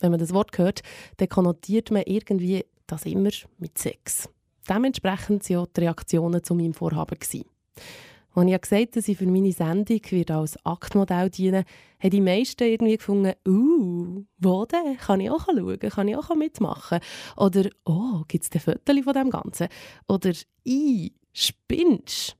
Wenn 0.00 0.10
man 0.10 0.20
das 0.20 0.32
Wort 0.32 0.56
hört, 0.58 0.82
dann 1.18 1.28
konnotiert 1.28 1.90
man 1.90 2.02
irgendwie 2.06 2.64
das 2.86 3.06
immer 3.06 3.30
mit 3.58 3.78
Sex. 3.78 4.28
Dementsprechend 4.68 5.48
waren 5.50 5.58
auch 5.58 5.66
die 5.66 5.80
Reaktionen 5.80 6.42
zu 6.42 6.54
meinem 6.54 6.74
Vorhaben. 6.74 7.18
Als 7.20 7.34
ich 7.34 8.60
gesagt 8.60 8.72
habe, 8.72 8.86
dass 8.86 9.08
ich 9.08 9.18
für 9.18 9.26
meine 9.26 9.52
Sendung 9.52 10.00
als 10.30 10.64
Aktmodell 10.64 11.30
dienen 11.30 11.64
haben 12.00 12.10
die 12.10 12.20
meisten 12.20 12.64
irgendwie 12.64 12.96
gefunden, 12.96 13.34
«Uh, 13.46 14.24
wo 14.38 14.64
denn? 14.64 14.96
Kann 14.98 15.20
ich 15.20 15.30
auch 15.30 15.44
schauen? 15.44 15.78
Kann 15.78 16.08
ich 16.08 16.16
auch 16.16 16.34
mitmachen?» 16.34 17.00
Oder 17.36 17.68
«Oh, 17.84 18.22
gibt 18.26 18.44
es 18.44 18.50
ein 18.52 18.60
Fotos 18.60 19.04
von 19.04 19.14
dem 19.14 19.30
Ganzen?» 19.30 19.68
Oder 20.08 20.32
«I, 20.66 21.12
spinnst?» 21.32 22.36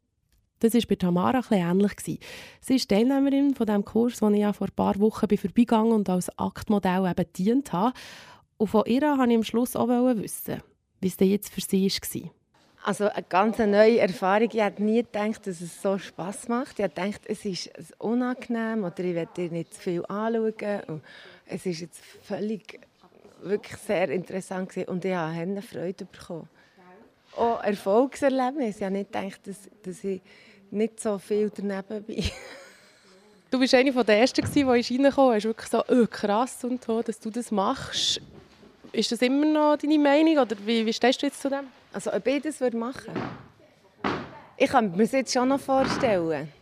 Das 0.61 0.75
war 0.75 0.81
bei 0.89 0.95
Tamara 0.95 1.39
etwas 1.41 1.59
ähnlich. 1.59 2.21
Sie 2.61 2.75
ist 2.75 2.89
Teilnehmerin 2.89 3.55
von 3.55 3.67
dem 3.67 3.85
Kurs, 3.85 4.21
den 4.21 4.35
ich 4.35 4.41
ja 4.41 4.53
vor 4.53 4.69
ein 4.69 4.75
paar 4.75 4.99
Wochen 4.99 5.37
vorbeigegangen 5.37 5.93
und 5.93 6.09
als 6.09 6.31
Aktmodell 6.39 7.11
eben 7.11 7.33
dient 7.33 7.73
habe. 7.73 7.93
Und 8.57 8.69
von 8.69 8.85
ihr 8.87 9.03
wollte 9.03 9.31
ich 9.31 9.37
am 9.37 9.45
Schluss 9.45 9.77
auch 9.77 9.89
wissen, 9.89 10.63
wie 11.01 11.09
es 11.09 11.17
denn 11.17 11.29
jetzt 11.29 11.53
für 11.53 11.61
sie 11.61 11.89
war. 11.89 12.31
Also 12.87 13.09
eine 13.09 13.23
ganz 13.23 13.59
neue 13.59 13.99
Erfahrung. 13.99 14.49
Ich 14.53 14.61
hätte 14.61 14.83
nie 14.83 15.03
gedacht, 15.03 15.47
dass 15.47 15.63
es 15.63 15.81
so 15.81 15.97
Spass 15.97 16.49
macht. 16.49 16.79
Ich 16.79 16.85
gedacht, 16.85 17.23
es 17.25 17.45
ist 17.47 17.71
unangenehm 17.99 18.85
oder 18.85 19.01
ich 19.01 19.15
werde 19.15 19.49
nicht 19.49 19.73
zu 19.73 19.81
viel 19.81 20.05
anschauen. 20.07 20.83
Und 20.89 21.03
es 21.47 21.65
ist 21.65 21.81
jetzt 21.81 22.01
völlig, 22.23 22.81
wirklich 23.43 23.77
sehr 23.79 24.11
interessant 24.11 24.77
und 24.87 25.05
ich 25.05 25.15
habe 25.15 25.33
eine 25.33 25.63
Freude 25.63 26.05
bekommen. 26.05 26.49
Auch 27.37 27.63
Erfolgserlebnis. 27.63 28.77
Ich 28.77 28.83
habe 28.83 28.95
nicht 28.95 29.13
gedacht, 29.13 29.41
dass, 29.47 29.57
dass 29.83 30.05
ich 30.05 30.21
nicht 30.71 31.01
so 31.01 31.19
viel 31.19 31.51
daneben 31.55 32.03
bin. 32.05 32.25
Du 33.51 33.61
bist 33.61 33.73
eine 33.73 33.93
der 33.93 34.19
ersten, 34.19 34.45
die 34.53 34.63
reingekommen 34.65 35.37
ist. 35.37 35.45
Wirklich 35.45 35.69
so 35.69 35.85
oh, 35.89 36.07
krass 36.11 36.65
und 36.65 36.83
so, 36.83 37.03
dass 37.03 37.21
du 37.21 37.31
das 37.31 37.53
machst. 37.53 38.21
Ist 38.91 39.13
das 39.13 39.23
immer 39.23 39.47
noch 39.47 39.77
deine 39.77 39.97
Meinung 39.97 40.39
oder 40.39 40.57
wie, 40.67 40.85
wie 40.85 40.93
stehst 40.93 41.23
du 41.23 41.27
jetzt 41.27 41.41
zu 41.41 41.49
dem? 41.49 41.69
Also 41.93 42.13
ob 42.13 42.27
ich 42.27 42.43
das 42.43 42.59
machen 42.73 43.15
würde? 43.15 43.29
Ich 44.57 44.71
kann 44.71 44.91
mir 44.91 45.05
das 45.05 45.13
jetzt 45.13 45.33
schon 45.33 45.47
noch 45.47 45.61
vorstellen. 45.61 46.53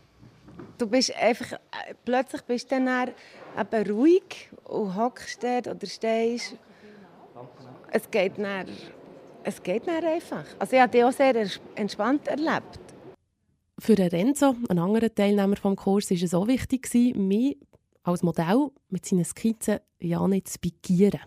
Du 0.77 0.85
bist 0.85 1.15
einfach, 1.15 1.53
äh, 1.53 1.95
plötzlich 2.05 2.43
bist 2.43 2.71
du 2.71 2.75
dann 2.75 3.11
eben 3.59 3.91
ruhig 3.91 4.49
und 4.65 4.95
hockst 4.95 5.43
dort 5.43 5.67
oder 5.67 5.87
stehst. 5.87 6.55
Es 7.91 8.09
geht 8.11 8.37
dann, 8.37 8.67
es 9.43 9.61
geht 9.61 9.87
dann 9.87 10.03
einfach. 10.03 10.45
Also 10.59 10.75
ich 10.75 10.81
habe 10.81 10.91
dich 10.91 11.03
auch 11.03 11.11
sehr 11.11 11.35
entspannt 11.75 12.27
erlebt. 12.27 12.79
Für 13.79 13.97
Renzo, 13.97 14.55
einen 14.69 14.79
anderen 14.79 15.13
Teilnehmer 15.13 15.55
des 15.55 15.75
Kurs, 15.75 16.09
war 16.09 16.17
es 16.17 16.33
auch 16.33 16.47
wichtig, 16.47 16.89
mich 17.15 17.57
als 18.03 18.23
Modell 18.23 18.69
mit 18.89 19.05
seinen 19.05 19.25
Skizzen 19.25 19.79
ja 19.99 20.25
nicht 20.27 20.47
zu 20.47 20.59
pikieren. 20.59 21.21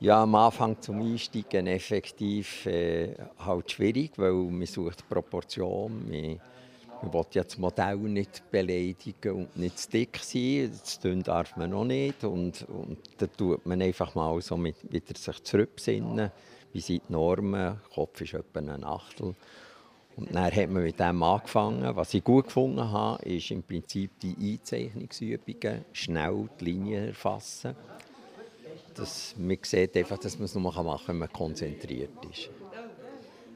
Ja, 0.00 0.22
am 0.22 0.34
Anfang 0.34 0.80
zum 0.80 1.02
Einsteigen 1.02 1.66
effektiv 1.66 2.64
äh, 2.66 3.14
halt 3.38 3.70
schwierig, 3.70 4.12
weil 4.16 4.32
man 4.32 4.66
sucht 4.66 5.06
Proportion. 5.08 6.08
Man, 6.08 6.40
man 7.02 7.12
will 7.12 7.26
ja 7.32 7.44
das 7.44 7.58
Modell 7.58 7.96
nicht 7.96 8.50
beleidigen 8.50 9.34
und 9.34 9.56
nicht 9.56 9.78
zu 9.78 9.90
dick 9.90 10.18
sein. 10.22 10.70
Das 10.70 11.00
darf 11.24 11.54
man 11.56 11.70
noch 11.70 11.84
nicht. 11.84 12.24
Und, 12.24 12.66
und 12.68 12.98
da 13.18 13.26
tut 13.26 13.66
man 13.66 13.82
einfach 13.82 14.14
mal 14.14 14.40
so 14.40 14.56
mit, 14.56 14.76
wieder 14.90 15.14
sich 15.14 15.42
zurückbesinnen. 15.42 16.30
Wie 16.72 16.80
sind 16.80 17.02
die 17.08 17.12
Normen? 17.12 17.52
Der 17.52 17.80
Kopf 17.94 18.20
ist 18.20 18.34
etwa 18.34 18.60
ein 18.60 18.84
Achtel. 18.84 19.34
Und 20.16 20.34
dann 20.34 20.44
hat 20.44 20.70
man 20.70 20.82
mit 20.82 21.00
dem 21.00 21.22
angefangen. 21.22 21.96
Was 21.96 22.12
ich 22.14 22.22
gut 22.22 22.46
gefunden 22.46 22.90
habe, 22.90 23.22
ist 23.24 23.50
im 23.50 23.62
Prinzip 23.62 24.18
die 24.20 24.36
Einzeichnungsübungen. 24.38 25.84
Schnell 25.92 26.48
die 26.60 26.64
Linie 26.64 27.08
erfassen 27.08 27.74
das, 28.94 29.34
man 29.36 29.58
sieht 29.62 29.96
einfach, 29.96 30.18
dass 30.18 30.36
man 30.38 30.44
es 30.44 30.54
nur 30.54 30.62
machen 30.62 30.86
kann, 30.86 31.00
wenn 31.06 31.18
man 31.18 31.32
konzentriert 31.32 32.10
ist. 32.30 32.50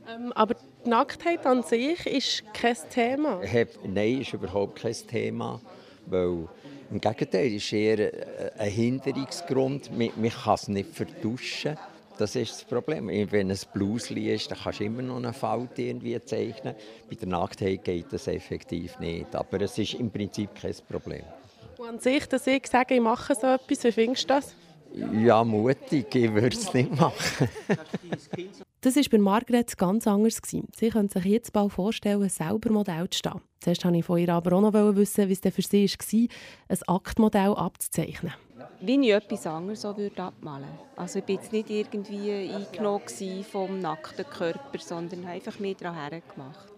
Ähm, 0.09 0.33
aber 0.33 0.55
die 0.85 0.89
Nacktheit 0.89 1.47
an 1.47 1.63
sich 1.63 2.07
ist 2.07 2.45
kein 2.53 2.77
Thema? 2.91 3.41
Nein, 3.85 4.21
ist 4.21 4.33
überhaupt 4.33 4.81
kein 4.81 4.93
Thema, 4.93 5.61
weil 6.07 6.49
im 6.91 7.01
Gegenteil 7.01 7.53
ist 7.53 7.73
eher 7.73 8.13
ein 8.59 8.71
Hinderungsgrund. 8.71 9.97
Man, 9.97 10.11
man 10.17 10.31
kann 10.31 10.55
es 10.55 10.69
nicht 10.69 10.91
vertuschen. 10.91 11.77
Das 12.17 12.37
ist 12.37 12.53
das 12.53 12.65
Problem. 12.65 13.09
Wenn 13.09 13.51
es 13.51 13.65
Blusli 13.65 14.33
ist, 14.33 14.51
dann 14.51 14.59
kannst 14.59 14.81
du 14.81 14.85
immer 14.85 15.03
noch 15.03 15.17
eine 15.17 15.33
Falte 15.33 15.83
irgendwie 15.83 16.23
zeichnen. 16.25 16.75
Bei 17.09 17.17
der 17.17 17.29
Nacktheit 17.29 17.85
geht 17.85 18.13
das 18.13 18.29
effektiv 18.29 18.99
nicht. 19.01 19.35
Aber 19.35 19.61
es 19.61 19.77
ist 19.79 19.95
im 19.95 20.11
Prinzip 20.11 20.55
kein 20.55 20.75
Problem. 20.89 21.25
Und 21.79 21.89
an 21.89 21.99
sich, 21.99 22.27
dass 22.27 22.47
ich 22.47 22.67
sage, 22.69 22.95
ich 22.95 23.01
mache 23.01 23.35
so 23.35 23.49
etwas, 23.49 23.85
wie 23.85 23.93
findest 23.93 24.25
du 24.25 24.35
das? 24.35 24.55
Ja, 24.95 25.43
mutig, 25.43 26.15
ich 26.15 26.33
würde 26.33 26.57
es 26.57 26.73
nicht 26.73 26.95
machen. 26.97 27.49
das 28.81 28.95
war 28.95 29.03
bei 29.11 29.19
Margret 29.19 29.77
ganz 29.77 30.07
anders. 30.07 30.41
Sie 30.45 30.91
könnte 30.91 31.21
sich 31.21 31.33
jetzt 31.33 31.53
bald 31.53 31.73
vorstellen, 31.73 32.29
selber 32.29 32.71
Modell 32.71 33.11
zu 33.11 33.19
stehen. 33.19 33.41
Zuerst 33.59 33.85
wollte 33.85 33.99
ich 33.99 34.05
von 34.05 34.19
ihr 34.19 34.29
aber 34.29 34.57
auch 34.57 34.61
noch 34.61 34.73
wissen, 34.73 35.29
wie 35.29 35.33
es 35.33 35.41
für 35.41 35.63
sie 35.63 35.89
war, 35.89 36.29
ein 36.69 36.79
Aktmodell 36.87 37.55
abzuzeichnen. 37.55 38.35
Wie 38.81 39.01
ich 39.01 39.13
etwas 39.13 39.47
anderes 39.47 39.85
abmalen 39.85 40.65
würde. 40.65 40.67
Also 40.97 41.19
ich 41.19 41.29
war 41.29 41.35
jetzt 41.35 41.53
nicht 41.53 41.71
irgendwie 41.71 42.53
eingenommen 42.55 43.45
vom 43.51 43.81
nackten 43.81 44.27
Körper, 44.27 44.79
sondern 44.79 45.27
einfach 45.27 45.59
mehr 45.59 45.75
daran 45.75 46.23
gemacht. 46.35 46.73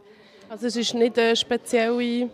Also 0.49 0.67
es 0.67 0.77
war 0.77 1.01
nicht 1.01 1.19
eine 1.19 1.37
spezielle 1.37 2.31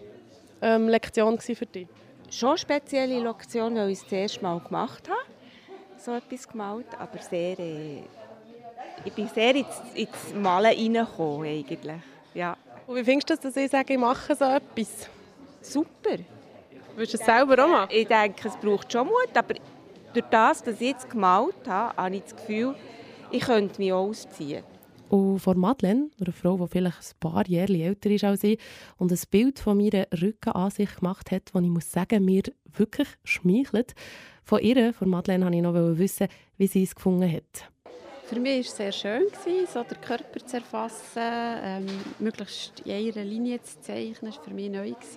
ähm, 0.61 0.89
Lektion 0.89 1.39
für 1.39 1.67
dich? 1.67 1.89
Schon 2.31 2.51
eine 2.51 2.59
spezielle 2.59 3.21
Lektion, 3.21 3.75
weil 3.75 3.91
ich 3.91 3.99
es 3.99 4.05
das 4.05 4.13
erste 4.13 4.43
Mal 4.43 4.61
gemacht 4.61 5.09
habe 5.09 5.33
so 6.03 6.13
etwas 6.15 6.49
gemalt, 6.49 6.87
aber 6.99 7.19
sehr, 7.19 7.59
äh, 7.59 8.03
ich 9.05 9.13
bin 9.13 9.29
sehr 9.29 9.55
ins, 9.55 9.81
ins 9.95 10.35
Malen 10.35 10.97
reingekommen 10.97 11.47
eigentlich, 11.47 12.01
ja. 12.35 12.57
Und 12.87 12.97
wie 12.97 13.05
findest 13.05 13.31
du 13.31 13.35
das, 13.35 13.43
dass 13.43 13.57
ich 13.57 13.71
sage, 13.71 13.93
ich 13.93 13.99
mache 13.99 14.35
so 14.35 14.45
etwas? 14.45 15.09
Super. 15.61 16.19
Willst 16.95 17.15
du 17.15 17.19
es 17.19 17.25
selber 17.25 17.65
auch 17.65 17.69
machen? 17.69 17.89
Ich 17.91 18.07
denke, 18.07 18.49
es 18.49 18.57
braucht 18.57 18.93
schon 18.93 19.07
Mut, 19.07 19.35
aber 19.35 19.55
durch 20.13 20.27
das, 20.31 20.67
was 20.67 20.81
ich 20.81 20.89
jetzt 20.89 21.09
gemalt 21.09 21.67
habe, 21.67 21.97
habe 21.97 22.17
ich 22.17 22.23
das 22.23 22.37
Gefühl, 22.37 22.75
ich 23.31 23.43
könnte 23.43 23.81
mich 23.81 23.93
ausziehen. 23.93 24.63
Und 25.09 25.41
vor 25.41 25.55
Madeleine, 25.55 26.11
einer 26.21 26.33
Frau, 26.33 26.57
die 26.59 26.69
vielleicht 26.69 26.99
ein 26.99 27.21
paar 27.21 27.47
Jahre 27.49 27.73
älter 27.73 28.11
ist 28.11 28.25
als 28.25 28.45
ich, 28.45 28.59
und 28.99 29.11
ein 29.11 29.19
Bild 29.31 29.59
von 29.59 29.77
meiner 29.77 30.07
Rückenansicht 30.21 30.99
gemacht 30.99 31.31
hat, 31.31 31.51
das 31.53 31.63
ich 31.63 31.69
muss 31.69 31.91
sagen, 31.91 32.25
mir 32.25 32.43
wirklich 32.77 33.09
schmeichelt. 33.25 33.95
Von 34.45 34.61
ihr, 34.61 34.93
von 34.93 35.09
Madeleine, 35.09 35.45
wollte 35.45 35.57
ich 35.57 35.63
noch 35.63 35.99
wissen, 35.99 36.29
wie 36.59 36.67
sie 36.67 36.83
es 36.83 36.95
gefunden 36.95 37.31
hat. 37.31 37.71
Für 38.27 38.41
mich 38.41 38.53
war 38.53 38.61
es 38.61 38.77
sehr 38.77 38.93
schön, 38.93 39.23
so 39.67 39.83
den 39.83 40.01
Körper 40.01 40.47
zu 40.47 40.57
erfassen, 40.57 41.21
ähm, 41.21 41.87
möglichst 42.19 42.81
in 42.81 43.13
einer 43.13 43.25
Linie 43.25 43.63
zu 43.63 43.81
zeichnen. 43.81 44.31
Das 44.31 44.39
war 44.39 44.45
für 44.45 44.55
mich 44.55 44.71
neu. 44.71 44.93
Es 45.01 45.15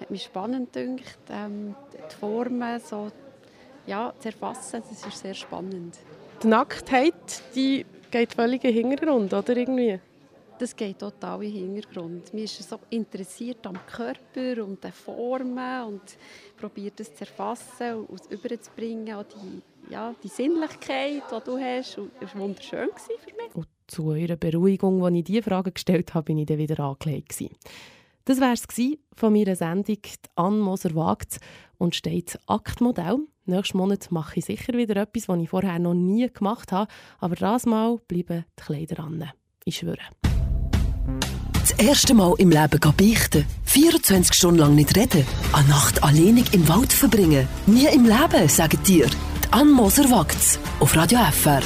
hat 0.00 0.10
mich 0.10 0.24
spannend 0.24 0.72
gedacht, 0.72 1.18
ähm, 1.30 1.74
die 1.92 2.14
Formen 2.14 2.80
so, 2.80 3.10
ja, 3.86 4.12
zu 4.18 4.28
erfassen. 4.28 4.82
Das 4.88 5.06
ist 5.06 5.18
sehr 5.18 5.34
spannend. 5.34 5.98
Die 6.42 6.46
Nacktheit 6.46 7.14
die 7.54 7.84
geht 8.10 8.34
völlig 8.34 8.62
in 8.64 8.74
den 8.74 8.88
Hintergrund, 8.88 9.32
oder? 9.32 9.56
Irgendwie? 9.56 9.98
Das 10.58 10.76
geht 10.76 11.00
total 11.00 11.42
in 11.42 11.52
den 11.52 11.74
Hintergrund. 11.74 12.32
Mir 12.32 12.44
ist 12.44 12.68
so 12.68 12.78
interessiert 12.90 13.66
am 13.66 13.78
Körper 13.86 14.64
und 14.64 14.82
den 14.84 14.92
Formen 14.92 15.82
und 15.84 16.02
probiert 16.56 17.00
es 17.00 17.14
zu 17.14 17.22
erfassen 17.22 18.06
und 18.06 18.20
überzubringen, 18.30 19.14
auch 19.14 19.24
die, 19.24 19.92
ja, 19.92 20.14
die 20.22 20.28
Sinnlichkeit, 20.28 21.22
die 21.28 21.44
du 21.44 21.58
hast. 21.58 21.98
Und 21.98 22.12
das 22.20 22.34
war 22.34 22.42
wunderschön 22.42 22.88
für 22.96 23.34
mich. 23.34 23.54
Und 23.54 23.66
zu 23.86 24.06
eurer 24.06 24.36
Beruhigung, 24.36 25.04
als 25.04 25.14
ich 25.16 25.24
diese 25.24 25.42
Frage 25.42 25.72
gestellt 25.72 26.14
habe, 26.14 26.26
bin 26.26 26.38
ich 26.38 26.46
dann 26.46 26.58
wieder 26.58 26.78
angelegt. 26.80 27.42
Das 28.26 28.40
war 28.40 28.54
es 28.54 28.66
von 29.14 29.32
meiner 29.32 29.54
Sendung 29.54 29.98
«Ann 30.34 30.58
Moser 30.58 30.94
wagt» 30.94 31.40
und 31.76 31.94
steht 31.94 32.38
Aktmodell. 32.46 33.18
Nächsten 33.44 33.76
Monat 33.76 34.10
mache 34.10 34.38
ich 34.38 34.46
sicher 34.46 34.72
wieder 34.72 34.96
etwas, 34.96 35.28
was 35.28 35.38
ich 35.40 35.50
vorher 35.50 35.78
noch 35.78 35.92
nie 35.92 36.26
gemacht 36.32 36.72
habe. 36.72 36.90
Aber 37.18 37.36
das 37.36 37.66
Mal 37.66 37.98
bleiben 38.08 38.46
die 38.58 38.62
Kleider 38.62 39.04
an. 39.04 39.30
Ich 39.66 39.76
schwöre. 39.76 39.98
Das 41.52 41.72
erste 41.72 42.14
Mal 42.14 42.34
im 42.38 42.50
Leben 42.50 42.80
beichten. 42.96 43.44
24 43.64 44.34
Stunden 44.34 44.60
lang 44.60 44.74
nicht 44.74 44.96
reden. 44.96 45.26
Eine 45.52 45.68
Nacht 45.68 46.02
alleinig 46.02 46.54
im 46.54 46.66
Wald 46.68 46.94
verbringen. 46.94 47.46
Nie 47.66 47.86
im 47.86 48.06
Leben, 48.06 48.48
sagen 48.48 48.82
dir. 48.84 49.06
Die 49.06 49.52
Ann 49.52 49.70
Moser 49.70 50.10
wagt 50.10 50.58
Auf 50.80 50.96
Radio 50.96 51.18
FR. 51.30 51.62